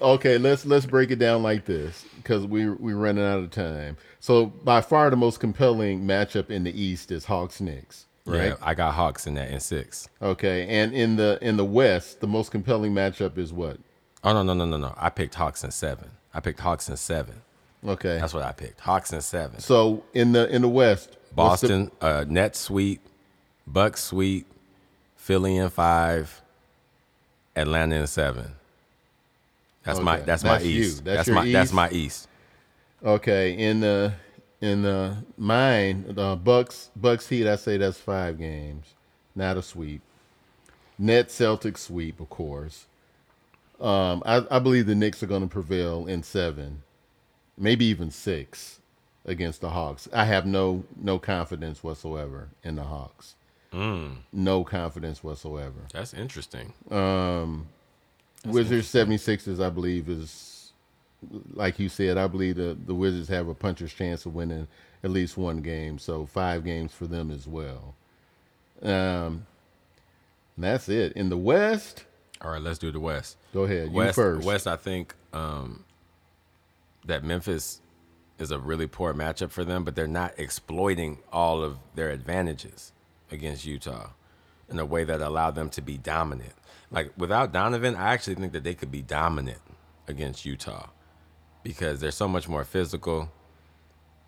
[0.00, 3.96] okay, let's let's break it down like this because we we're running out of time.
[4.20, 8.46] So by far the most compelling matchup in the East is Hawks Knicks, right?
[8.48, 10.08] Yeah, I got Hawks in that in six.
[10.20, 13.78] Okay, and in the in the West, the most compelling matchup is what?
[14.24, 14.94] Oh no no no no no!
[14.96, 16.10] I picked Hawks in seven.
[16.34, 17.34] I picked Hawks in seven.
[17.86, 18.80] Okay, That's what I picked.
[18.80, 19.60] Hawks in seven.
[19.60, 23.00] so in the in the West, what's the- Boston, uh, Nets sweep,
[23.66, 24.46] Bucks sweep,
[25.16, 26.42] Philly in five,
[27.54, 28.52] Atlanta in seven.
[29.84, 30.80] That's my that's, that's my you.
[30.82, 31.04] east.
[31.04, 32.28] That's That's, my that's my east.
[33.04, 34.12] Okay, in the
[34.60, 38.94] in the mine, the Bucks Bucks Heat, I say that's five games,
[39.34, 40.02] not a sweep.
[40.98, 42.86] Net Celtics sweep, of course.
[43.80, 46.82] Um, I, I believe the Knicks are going to prevail in seven,
[47.58, 48.80] maybe even six,
[49.26, 50.08] against the Hawks.
[50.12, 53.34] I have no no confidence whatsoever in the Hawks.
[53.72, 54.18] Mm.
[54.32, 55.80] No confidence whatsoever.
[55.92, 56.72] That's interesting.
[56.90, 57.66] Um,
[58.46, 60.55] Wizards 76ers, I believe, is
[61.54, 64.68] like you said, I believe the, the Wizards have a puncher's chance of winning
[65.02, 65.98] at least one game.
[65.98, 67.94] So five games for them as well.
[68.82, 69.46] Um
[70.58, 71.12] that's it.
[71.12, 72.04] In the West,
[72.40, 73.36] All right, let's do the West.
[73.52, 73.88] go ahead.
[73.88, 74.46] You West, first.
[74.46, 75.84] West, I think um,
[77.04, 77.80] that Memphis
[78.38, 82.92] is a really poor matchup for them, but they're not exploiting all of their advantages
[83.30, 84.10] against Utah
[84.70, 86.54] in a way that allowed them to be dominant.
[86.90, 89.60] Like without Donovan, I actually think that they could be dominant
[90.08, 90.88] against Utah
[91.66, 93.28] because they're so much more physical.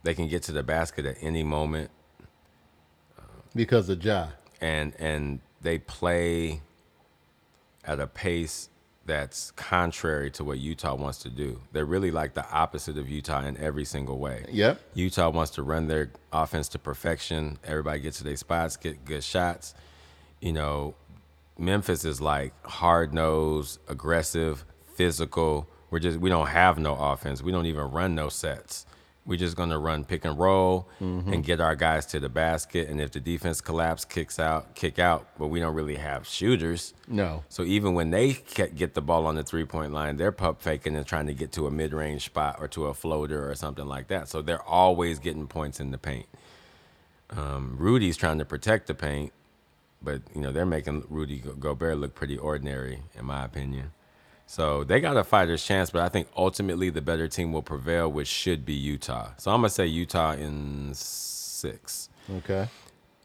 [0.03, 1.91] They can get to the basket at any moment
[3.55, 4.29] because of Ja.
[4.61, 6.61] and and they play
[7.85, 8.71] at a pace
[9.07, 11.61] that's contrary to what Utah wants to do.
[11.73, 14.45] They're really like the opposite of Utah in every single way.
[14.51, 14.81] Yep.
[14.95, 17.59] Utah wants to run their offense to perfection.
[17.65, 19.75] Everybody gets to their spots, get good shots.
[20.41, 20.95] You know,
[21.57, 24.65] Memphis is like hard nosed, aggressive,
[24.95, 25.69] physical.
[25.91, 27.43] We're just we don't have no offense.
[27.43, 28.85] We don't even run no sets.
[29.27, 32.89] We're just gonna run pick and roll and get our guys to the basket.
[32.89, 35.27] And if the defense collapse, kicks out, kick out.
[35.39, 36.95] But we don't really have shooters.
[37.07, 37.45] No.
[37.51, 40.97] So even when they get the ball on the three point line, they're pump faking
[40.97, 43.87] and trying to get to a mid range spot or to a floater or something
[43.87, 44.29] like that.
[44.29, 46.27] So they're always getting points in the paint.
[47.31, 49.33] Um, Rudy's trying to protect the paint,
[50.03, 53.93] but you know they're making Rudy Go- Gobert look pretty ordinary, in my opinion.
[54.51, 58.11] So they got a fighter's chance, but I think ultimately the better team will prevail,
[58.11, 59.33] which should be Utah.
[59.37, 62.09] So I'm gonna say Utah in six.
[62.39, 62.67] Okay.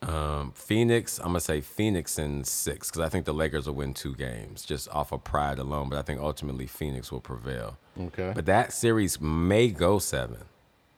[0.02, 3.94] Um, Phoenix, I'm gonna say Phoenix in six because I think the Lakers will win
[3.94, 5.88] two games just off of pride alone.
[5.88, 7.78] But I think ultimately Phoenix will prevail.
[7.98, 8.34] Okay.
[8.36, 10.44] But that series may go seven.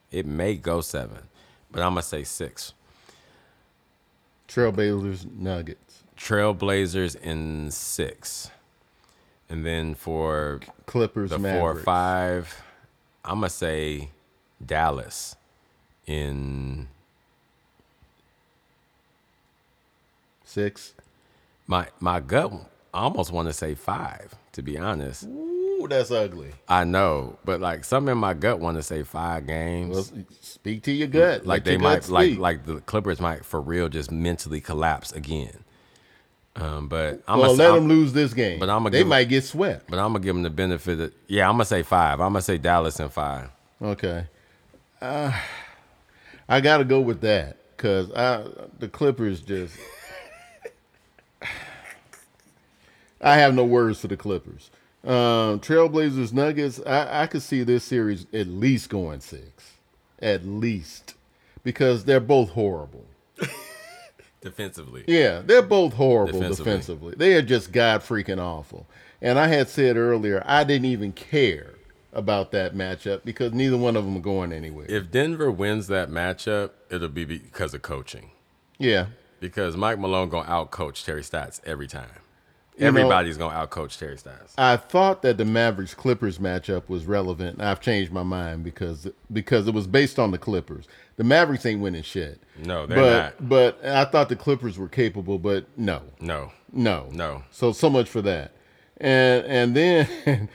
[0.09, 1.28] It may go seven,
[1.71, 2.73] but I'm gonna say six.
[4.47, 8.49] Trailblazers, Nuggets, Trailblazers in six,
[9.50, 11.62] and then for Clippers, the Mavericks.
[11.62, 12.62] four or five,
[13.24, 14.10] I'm gonna say
[14.64, 15.36] Dallas
[16.06, 16.88] in
[20.43, 20.93] six.
[21.68, 22.52] my my gut.
[22.93, 24.34] I almost want to say five.
[24.54, 26.52] To be honest, Ooh, that's ugly.
[26.70, 29.93] I know, but like some in my gut want to say five games.
[30.14, 31.46] Well, speak to your gut.
[31.46, 35.64] like Let they might like like the Clippers might for real just mentally collapse again.
[36.58, 38.60] Um, but I'm well, gonna let I'm, them lose this game.
[38.60, 39.89] but I'ma they give- might get swept.
[39.89, 40.99] but I'm gonna give them the benefit.
[40.99, 42.22] Of, yeah, I'm gonna say five.
[42.22, 43.49] I'm gonna say Dallas in five.
[43.82, 44.26] Okay.
[45.01, 45.32] Uh,
[46.47, 48.08] I got to go with that because
[48.80, 49.76] the Clippers just.
[53.22, 54.70] I have no words for the Clippers.
[55.03, 56.80] Um, Trailblazers, Nuggets.
[56.86, 59.74] I, I could see this series at least going six,
[60.22, 61.16] at least,
[61.64, 63.06] because they're both horrible.
[64.56, 66.72] Defensively, Yeah, they're both horrible Defensively.
[66.72, 67.14] defensively.
[67.18, 68.86] They are just god freaking awful.
[69.20, 71.74] And I had said earlier, I didn't even care
[72.14, 74.86] about that matchup because neither one of them are going anywhere.
[74.88, 78.30] if Denver wins that matchup, it'll be because of coaching.
[78.78, 79.08] yeah,
[79.39, 82.08] Because Mike Malone gonna outcoach Terry Stotts every time.
[82.78, 84.54] You know- Everybody's gonna outcoach Terry Stotts.
[84.60, 87.62] I thought that the Mavericks Clippers matchup was relevant.
[87.62, 90.86] I've changed my mind because because it was based on the Clippers.
[91.18, 92.41] The Mavericks ain't winning shit.
[92.57, 93.49] No, they're but not.
[93.49, 97.43] but I thought the Clippers were capable, but no, No, no, No.
[97.51, 98.51] So so much for that.
[98.97, 100.07] And and then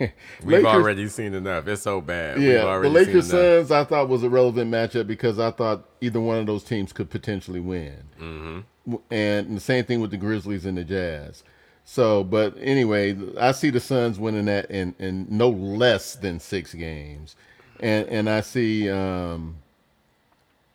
[0.00, 0.10] we've
[0.44, 1.66] Lakers- already seen enough.
[1.68, 2.38] It's so bad.
[2.38, 3.28] We've Yeah, the Lakers.
[3.30, 6.92] Suns I thought was a relevant matchup because I thought either one of those teams
[6.92, 8.04] could potentially win.
[8.20, 8.94] Mm-hmm.
[9.10, 11.42] And the same thing with the Grizzlies and the Jazz.
[11.84, 16.74] So, but anyway, I see the Suns winning that in, in no less than six
[16.74, 17.34] games,
[17.80, 19.56] and and I see um,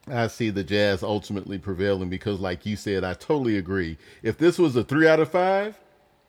[0.08, 3.98] I see the Jazz ultimately prevailing because, like you said, I totally agree.
[4.22, 5.80] If this was a three out of five,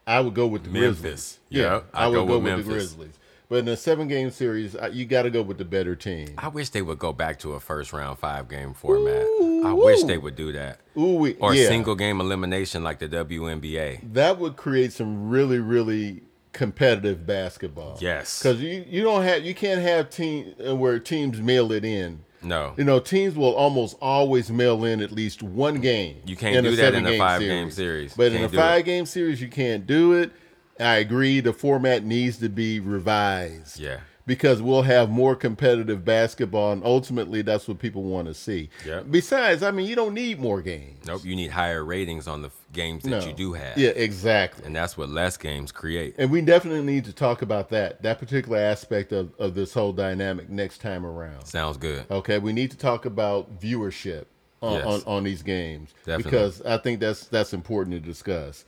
[0.07, 1.01] I would go with the Memphis.
[1.01, 1.39] Grizzlies.
[1.49, 3.19] Yeah, I I'd go go with with the Grizzlies.
[3.49, 6.35] But in a seven game series, you got to go with the better team.
[6.39, 9.23] I wish they would go back to a first round five game format.
[9.65, 10.81] I wish they would do that.
[10.97, 14.13] Ooh, we, Or yeah, single game elimination like the WNBA.
[14.15, 16.23] That would create some really, really
[16.53, 17.99] competitive basketball.
[18.01, 18.41] Yes.
[18.41, 22.25] because you, you don't have you can't have team uh, where teams mail it in.
[22.45, 22.75] No.
[22.77, 26.23] You know, teams will almost always mail in at least one game.
[26.27, 28.15] You can't do that in a seven-game five-game series.
[28.15, 28.61] But in a do it.
[28.61, 30.33] five game series, you can't do it.
[30.79, 31.41] I agree.
[31.41, 33.79] The format needs to be revised.
[33.79, 34.01] Yeah.
[34.27, 38.71] Because we'll have more competitive basketball, and ultimately, that's what people want to see.
[38.87, 39.07] Yep.
[39.11, 41.07] Besides, I mean, you don't need more games.
[41.07, 41.27] Nope.
[41.27, 43.21] You need higher ratings on the f- games that No.
[43.27, 43.77] you do have.
[43.77, 44.65] Yeah, exactly.
[44.65, 46.15] And that's what less games create.
[46.17, 49.93] And we definitely need to talk about that, that particular aspect of, of this whole
[49.93, 51.45] dynamic next time around.
[51.45, 52.07] Sounds good.
[52.11, 54.25] Okay, we need to talk about viewership
[54.63, 54.87] on, Yes.
[54.87, 56.23] on, on these games Definitely.
[56.31, 58.65] because I think that's that's important to discuss.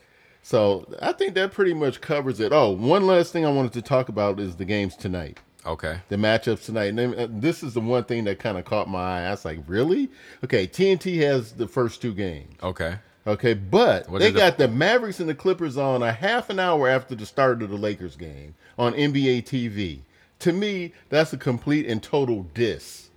[0.46, 2.52] So I think that pretty much covers it.
[2.52, 5.98] Oh, one last thing I wanted to talk about is the games tonight, Okay.
[6.08, 6.90] the matchups tonight.
[6.90, 9.26] And then, uh, this is the one thing that kind of caught my eye.
[9.26, 10.08] I was like, really?
[10.44, 12.54] Okay, TNT has the first two games.
[12.62, 12.94] Okay.
[13.26, 16.48] Okay, but What they is the- got the Mavericks and the Clippers on a half
[16.48, 20.02] an hour after the start of the Lakers game on NBA TV.
[20.38, 23.08] To me, that's a complete and total diss.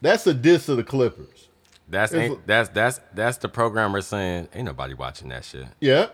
[0.00, 1.39] That's a diss of the Clippers.
[1.90, 5.66] That's ain't, that's that's that's the programmer saying ain't nobody watching that shit.
[5.80, 6.08] Yeah.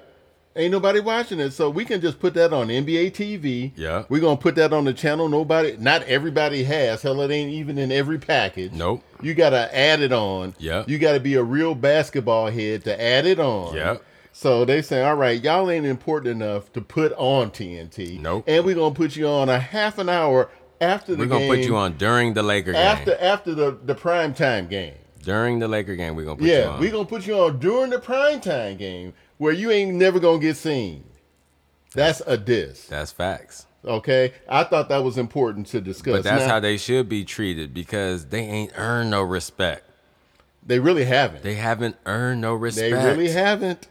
[0.59, 3.73] Ain't nobody watching it, so we can just put that on NBA TV.
[3.77, 4.05] Yeah.
[4.09, 5.29] We're gonna put that on the channel.
[5.29, 7.03] Nobody, not everybody has.
[7.03, 8.73] Hell, it ain't even in every package.
[8.73, 9.05] Nope.
[9.21, 10.55] You gotta add it on.
[10.59, 10.85] Yeah.
[10.87, 13.75] You gotta be a real basketball head to add it on.
[13.75, 14.03] Yep.
[14.33, 18.19] So they say, all right, y'all ain't important enough to put on TNT.
[18.19, 18.45] Nope.
[18.47, 20.51] And we're gonna put you on a half an hour
[20.81, 23.21] after the We're gonna put you on during the Laker after game.
[23.21, 24.95] after the the prime time game.
[25.27, 27.91] During the Laker game, we're gonna put you Yeah, we're gonna put you on during
[27.91, 31.03] the prime time game where you ain't never gonna get seen.
[31.95, 32.87] That's a diss.
[32.87, 33.67] that's facts.
[33.85, 36.19] Okay, I thought that was important to discuss.
[36.19, 39.83] But that's Now, how they should be treated because they ain't earned no respect.
[40.65, 41.43] they really haven't.
[41.43, 42.95] They haven't earned no respect.
[42.95, 43.89] They really haven't.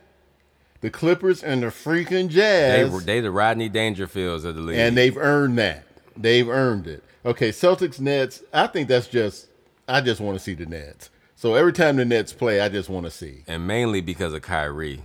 [0.80, 4.78] The Clippers and the freaking They Jazz, they the Rodney Dangerfields of the league.
[4.78, 5.84] and they've earned that.
[6.16, 7.04] They've earned it.
[7.26, 8.42] Okay, Celtics Nets.
[8.54, 9.48] I think that's just.
[9.86, 11.10] I just want to see the Nets.
[11.36, 13.44] So every time the Nets play, I just want to see.
[13.48, 15.04] and mainly because of Kyrie.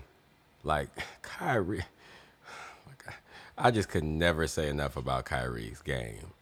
[0.62, 0.88] Like
[1.22, 1.84] Kyrie,
[2.46, 3.12] oh.
[3.56, 6.32] I just could never say enough about Kyrie's game.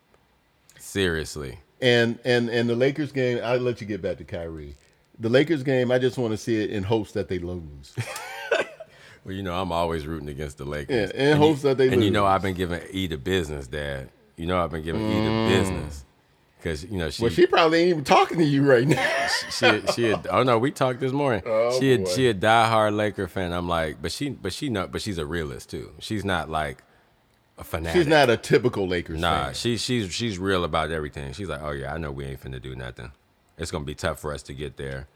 [0.79, 3.41] Seriously, And and and the Lakers game.
[3.43, 4.75] I'll let you get back to Kyrie.
[5.19, 5.91] The Lakers game.
[5.91, 7.95] I just want to see it in hopes that they lose.
[9.25, 11.13] well, you know I'm always rooting against the Lakers.
[11.15, 11.95] Yeah, in And hopes you, that they lose.
[11.95, 12.27] And you know.
[12.27, 14.09] I've been giving E the business, Dad.
[14.37, 15.49] You know I've been giving E the mm.
[15.49, 16.05] business.
[16.59, 19.27] Because you know she Well, she probably ain't even talking to you right now.
[19.51, 22.11] she she had, oh no we talked this morning Oh, she had, boy.
[22.11, 25.27] she a diehard Laker fan I'm like but she but she know but she's a
[25.27, 26.83] realist too she's not like
[27.57, 29.55] a fanatic She's not a typical Lakers nah fan.
[29.55, 32.61] she she's she's real about everything she's like oh yeah I know we ain't finna
[32.63, 33.11] do nothing
[33.57, 35.07] it's gonna be tough for us to get there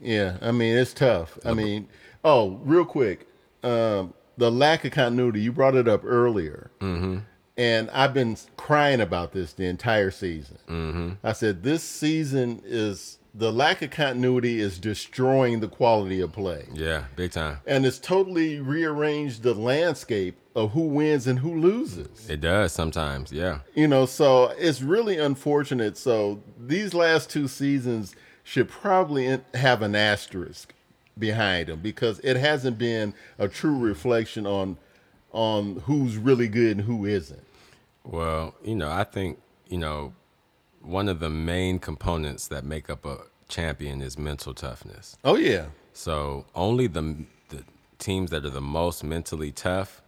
[0.00, 1.38] Yeah, I mean it's tough.
[1.44, 1.88] I mean,
[2.24, 3.26] oh, real quick,
[3.62, 5.40] um, the lack of continuity.
[5.42, 7.18] You brought it up earlier, mm-hmm.
[7.56, 10.58] And I've been crying about this the entire season.
[10.68, 11.10] Mm-hmm.
[11.22, 16.66] I said this season is the lack of continuity is destroying the quality of play,
[16.72, 22.28] yeah big time and it's totally rearranged the landscape of who wins and who loses.
[22.28, 25.96] it does sometimes yeah You know, so it's really unfortunate.
[25.96, 30.74] So these last two seasons should probably have an asterisk
[31.16, 34.76] behind them because it hasn't been a true reflection on
[35.32, 37.44] on who's really good and who isn't.
[38.04, 40.12] Well, you know, I think, you know,
[40.82, 43.18] one of the main components that make up a
[43.48, 45.16] champion is mental toughness.
[45.24, 47.64] Oh yeah, So only the the
[47.98, 50.00] teams that are the most mentally tough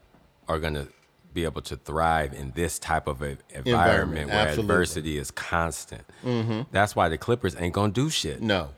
[0.48, 0.88] are going to
[1.34, 4.62] be able to thrive in this type of a environment, Environment, where absolutely.
[4.74, 6.02] adversity is constant.
[6.24, 6.62] Mm-hmm.
[6.70, 8.70] That's why the Clippers ain't going to do shit no,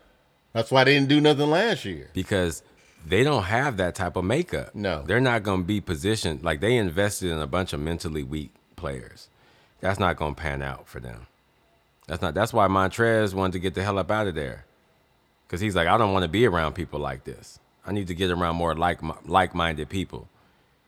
[0.53, 2.09] that's why they didn't do nothing last year.
[2.13, 2.63] because
[3.05, 4.73] they don't have that type of makeup.
[4.73, 5.03] No.
[5.03, 8.51] They're not going to be positioned like they invested in a bunch of mentally weak
[8.75, 9.29] players.
[9.79, 11.27] That's not going to pan out for them.
[12.07, 14.65] That's not that's why Montrez wanted to get the hell up out of there.
[15.47, 17.59] Cuz he's like I don't want to be around people like this.
[17.85, 20.27] I need to get around more like like-minded people.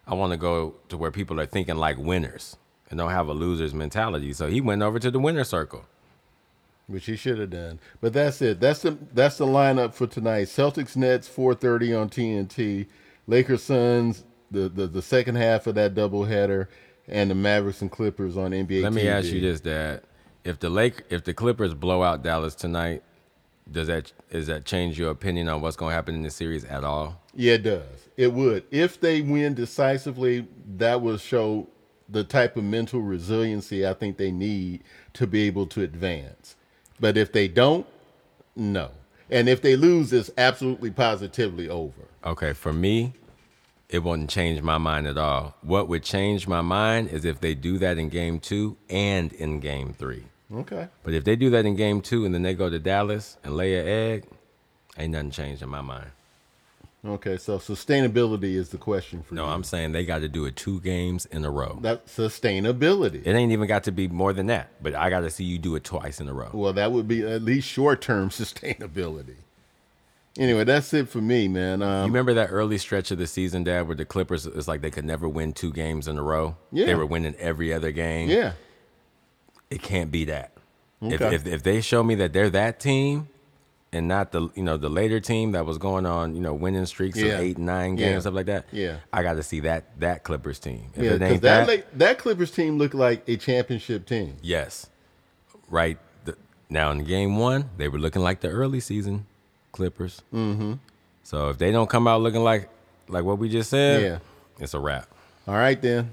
[0.08, 2.56] I want to go to where people are thinking like winners
[2.90, 4.32] and don't have a loser's mentality.
[4.34, 5.86] So he went over to the winner circle.
[6.88, 7.80] Which he should have done.
[8.00, 8.60] But that's it.
[8.62, 10.48] That's the that's the lineup for tonight.
[10.48, 12.88] Celtics Nets 4:30 on TNT.
[13.28, 16.68] Lakers Suns the, the the second half of that doubleheader
[17.08, 19.12] and the Mavericks and Clippers on NBA Let me TV.
[19.12, 20.02] ask you this, Dad.
[20.44, 23.04] If the Lake, if the Clippers blow out Dallas tonight,
[23.70, 26.64] does that does that change your opinion on what's going to happen in the series
[26.66, 27.22] at all?
[27.36, 28.10] Yeah, it does.
[28.16, 28.64] It would.
[28.72, 31.68] If they win decisively, that will show
[32.10, 34.84] the type of mental resiliency I think they need
[35.14, 36.56] to be able to advance.
[37.00, 37.86] But if they don't,
[38.56, 38.90] no.
[39.30, 41.94] And if they lose, it's absolutely positively over.
[42.26, 43.14] Okay, for me,
[43.90, 45.56] it wouldn't change my mind at all.
[45.62, 49.60] What would change my mind is if they do that in game two and in
[49.60, 50.26] game three.
[50.54, 50.88] Okay.
[51.04, 53.56] But if they do that in game two and then they go to Dallas and
[53.56, 54.26] lay an egg,
[54.98, 56.10] ain't nothing changed in my mind.
[57.08, 57.38] Okay.
[57.38, 59.52] So sustainability is the question for No, you.
[59.52, 61.80] I'm saying they got to do it two games in a row.
[61.82, 63.26] That sustainability.
[63.26, 65.58] It ain't even got to be more than that, but I got to see you
[65.58, 66.50] do it twice in a row.
[66.54, 69.36] Well, that would be at least short term sustainability.
[70.40, 71.80] Anyway, that's it for me, man.
[71.80, 74.82] You Um, remember that early stretch of the season, Dad, where the Clippers it's like
[74.82, 76.58] they could never win two games in a row.
[76.72, 76.86] Yeah.
[76.86, 78.30] They were winning every other game.
[78.30, 78.52] yeah.
[79.70, 80.52] It can't be that.
[81.02, 81.36] If, Okay.
[81.36, 83.28] if if they show me that they're that team
[83.94, 86.86] and not the you know the later team that was going on you know winning
[86.86, 87.34] streaks Yeah.
[87.36, 88.20] of eight nine games Yeah.
[88.20, 88.66] stuff like that.
[88.72, 88.98] Yeah.
[89.14, 90.88] I got to see that that Clippers team.
[90.96, 94.36] If Yeah, because that that, la- that Clippers team looked like a championship team.
[94.42, 94.88] yes,
[95.70, 95.98] right.
[96.26, 96.36] The,
[96.70, 99.26] now in game one, they were looking like the early season
[99.72, 100.22] Clippers.
[100.34, 100.74] Mm-hmm.
[101.24, 102.70] So if they don't come out looking like
[103.08, 104.20] like what we just said, Yeah.
[104.60, 105.08] it's a wrap.
[105.48, 106.12] All right, then.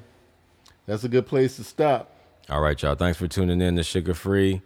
[0.86, 2.10] That's a good place to stop.
[2.50, 2.94] All right, y'all.
[2.94, 4.60] Thanks for tuning in to SugaFree.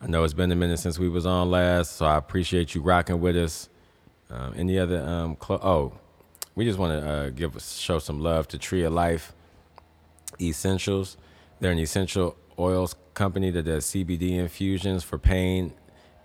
[0.00, 2.82] I know it's been a minute since we was on last, so I appreciate you
[2.82, 3.68] rocking with us.
[4.28, 5.00] Um, any other?
[5.00, 5.92] Um, clo- oh,
[6.54, 9.32] we just want to uh, give show some love to Tree of Lyfe
[10.40, 11.16] Essentials.
[11.60, 15.72] They're an essential oils company that does CBD infusions for pain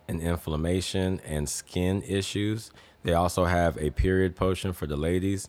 [0.08, 2.72] and inflammation and skin issues.
[3.04, 5.48] They also have a period potion for the ladies.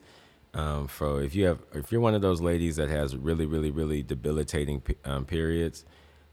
[0.53, 3.71] Um, for if you have, if you're one of those ladies that has really, really,
[3.71, 5.85] really debilitating um, periods,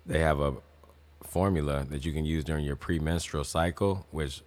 [0.05, 0.55] they have a
[1.27, 4.41] formula that you can use during your premenstrual cycle, which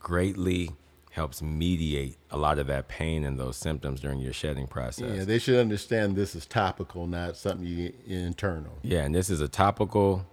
[0.00, 0.70] greatly
[1.10, 5.16] helps mediate a lot of that pain and those symptoms during your shedding process.
[5.16, 8.72] Yeah, they should understand this is topical, not something you internal.
[8.82, 10.26] Yeah, and this is a topical,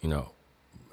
[0.00, 0.32] you know,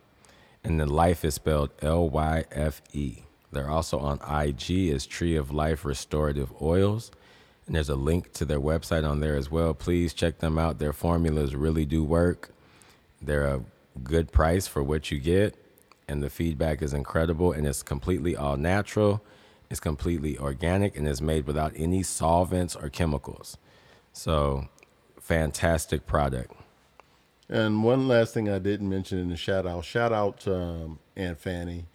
[0.63, 3.23] and the life is spelled L Y F E.
[3.51, 7.09] They're also on IG as Tree of Life Restorative Oils.
[7.65, 9.73] And there's a link to their website on there as well.
[9.73, 10.77] Please check them out.
[10.77, 12.51] Their formulas really do work.
[13.19, 13.63] They're a
[14.03, 15.55] good price for what you get,
[16.07, 17.51] and the feedback is incredible.
[17.51, 19.23] And it's completely all natural,
[19.71, 23.57] it's completely organic, and it's made without any solvents or chemicals.
[24.15, 24.67] So,
[25.23, 26.53] fantastic product.
[27.49, 31.39] And one last thing I didn't mention in the shout out shout out um, Aunt
[31.39, 31.85] Fanny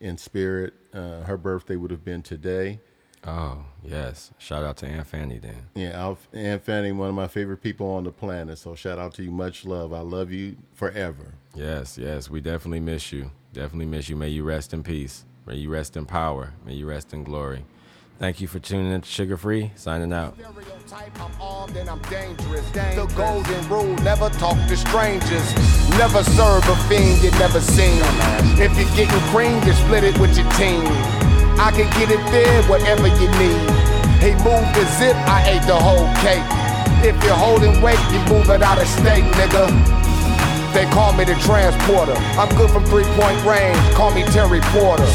[0.00, 0.74] in spirit.
[0.92, 2.80] Uh, her birthday would have been today.
[3.26, 4.30] Oh, yes.
[4.38, 5.66] Shout out to Aunt Fanny then.
[5.74, 8.56] Yeah, Aunt Fanny, one of my favorite people on the planet.
[8.56, 9.30] So shout out to you.
[9.30, 9.92] Much love.
[9.92, 11.34] I love you forever.
[11.54, 12.30] Yes, yes.
[12.30, 13.30] We definitely miss you.
[13.52, 14.16] Definitely miss you.
[14.16, 15.24] May you rest in peace.
[15.46, 16.54] May you rest in power.
[16.64, 17.64] May you rest in glory.
[18.20, 19.78] Thank you for tuning in to SugaFree.
[19.78, 20.36] Signing out.
[21.16, 22.70] I'm armed and I'm dangerous.
[22.70, 22.94] dangerous.
[22.94, 25.54] The golden rule, never talk to strangers.
[25.96, 27.96] Never serve a fiend you never seen.
[28.60, 30.84] If you're getting cream, split it with your team.
[31.56, 33.70] I can get it there, whatever you need.
[34.20, 36.44] He moved the zip, I ate the whole cake.
[37.02, 39.99] If you're holding weight, you move it out of state, nigga.
[40.72, 42.14] They call me the transporter.
[42.38, 43.76] I'm good from three point range.
[43.94, 45.06] Call me Terry Porter.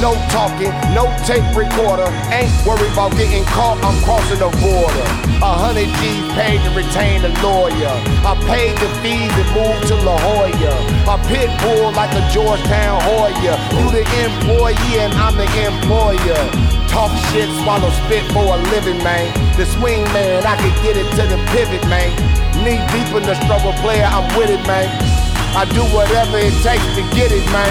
[0.00, 2.08] No talking, no tape recorder.
[2.32, 3.76] Ain't worried about getting caught.
[3.84, 5.06] I'm crossing the border.
[5.44, 7.92] A hundred G's paid to retain a lawyer.
[8.24, 10.72] I paid the fees and moved to La Jolla.
[11.12, 13.54] A pit bull like a Georgetown Hoya.
[13.76, 16.40] You the employee and I'm the employer.
[16.88, 19.28] Talk shit, swallow spit for a living, man.
[19.56, 22.45] The swing man, I can get it to the pivot, man.
[22.66, 24.90] Knee deep in the struggle, player, I'm with it, man.
[25.54, 27.70] I do whatever it takes to get it, man.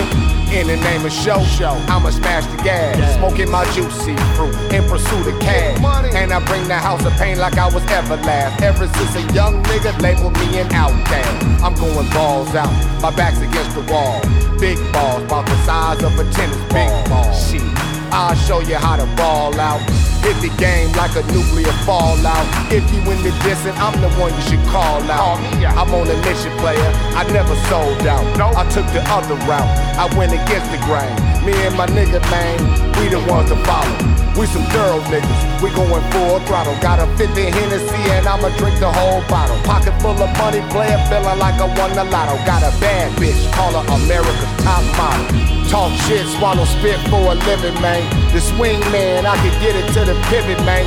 [0.55, 2.95] In the name of show, show, I'ma smash the gas.
[3.17, 5.81] Smoking my juicy fruit in pursuit of cash.
[5.81, 6.15] Money.
[6.15, 8.61] And I bring the house of pain like I was Everlast.
[8.61, 11.43] Ever since a young nigga labeled me an outcast.
[11.61, 12.71] I'm going balls out,
[13.01, 14.21] my back's against the wall.
[14.59, 17.33] Big balls, about the size of a tennis ball.
[17.33, 17.67] Shit,
[18.15, 19.81] I'll show you how to ball out.
[20.23, 22.47] Hit the game like a nuclear fallout.
[22.71, 25.37] If you in the distance, I'm the one you should call out.
[25.75, 26.91] I'm on a mission, player.
[27.11, 28.23] I never sold out.
[28.55, 29.67] I took the other route.
[29.99, 31.34] I went against the grain.
[31.45, 32.57] Me and my nigga, man,
[32.97, 34.15] we the ones to follow.
[34.33, 35.61] We some thorough niggas.
[35.61, 36.73] We going full throttle.
[36.81, 39.55] Got a 50 Hennessy and I'ma drink the whole bottle.
[39.61, 42.35] Pocket full of money, player feeling like I won the lotto.
[42.49, 45.29] Got a bad bitch, call her America's top model.
[45.69, 48.01] Talk shit, swallow spit for a living, man.
[48.33, 50.83] The swing man, I can get it to the pivot, man.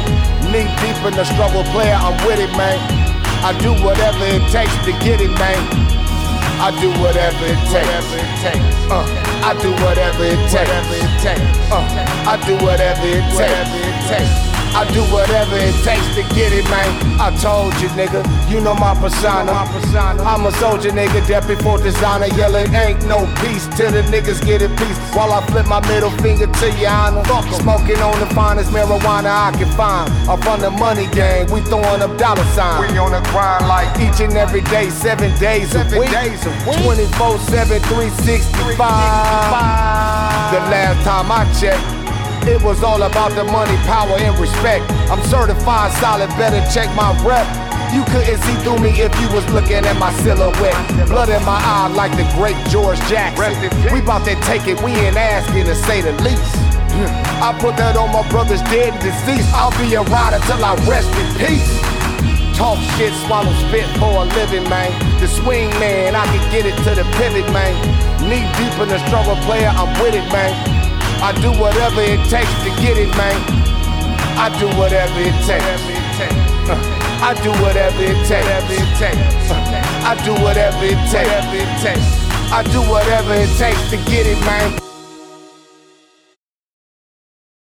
[0.50, 2.82] Knee deep in the struggle, player, I'm with it, man.
[3.46, 5.62] I do whatever it takes to get it, man.
[6.58, 8.90] I do whatever it takes.
[8.90, 11.30] Uh, I do whatever it takes.
[11.70, 11.84] Uh,
[12.26, 13.24] I do whatever it
[14.08, 14.47] takes.
[14.74, 17.20] I do whatever it takes to get it, man.
[17.20, 19.52] I told you, nigga, you know my persona.
[19.52, 20.22] My persona.
[20.22, 22.26] I'm a soldier, nigga, death before designer.
[22.36, 24.98] Yelling, ain't no peace till the niggas get a peace.
[25.14, 27.24] While I flip my middle finger to your honor.
[27.58, 30.10] Smoking on the finest marijuana I can find.
[30.28, 32.90] Up on the money gang, we throwing up dollar signs.
[32.92, 36.10] We on the grind like each and every day, seven days a week.
[36.10, 38.78] 24 7, 365.
[40.52, 41.97] The last time I checked.
[42.48, 44.88] It was all about the money, power, and respect.
[45.12, 47.44] I'm certified solid, better check my rep.
[47.92, 50.80] You couldn't see through me if you was looking at my silhouette.
[51.12, 53.52] Blood in my eye like the great George Jackson.
[53.92, 56.56] We bout to take it, we ain't asking to say the least.
[57.44, 59.52] I put that on my brother's dead and deceased.
[59.52, 61.68] I'll be a rider till I rest in peace.
[62.56, 64.88] Talk shit, swallow spit for a living, man.
[65.20, 67.76] The swing man, I can get it to the pivot, man.
[68.24, 70.77] Knee deep in the struggle, player, I'm with it, man.
[71.20, 73.34] I do whatever it takes to get it, man.
[74.38, 75.64] I do whatever it takes.
[77.20, 78.48] I do whatever it takes.
[80.04, 82.08] I do whatever it takes.
[82.52, 84.87] I do whatever it takes to get it, man.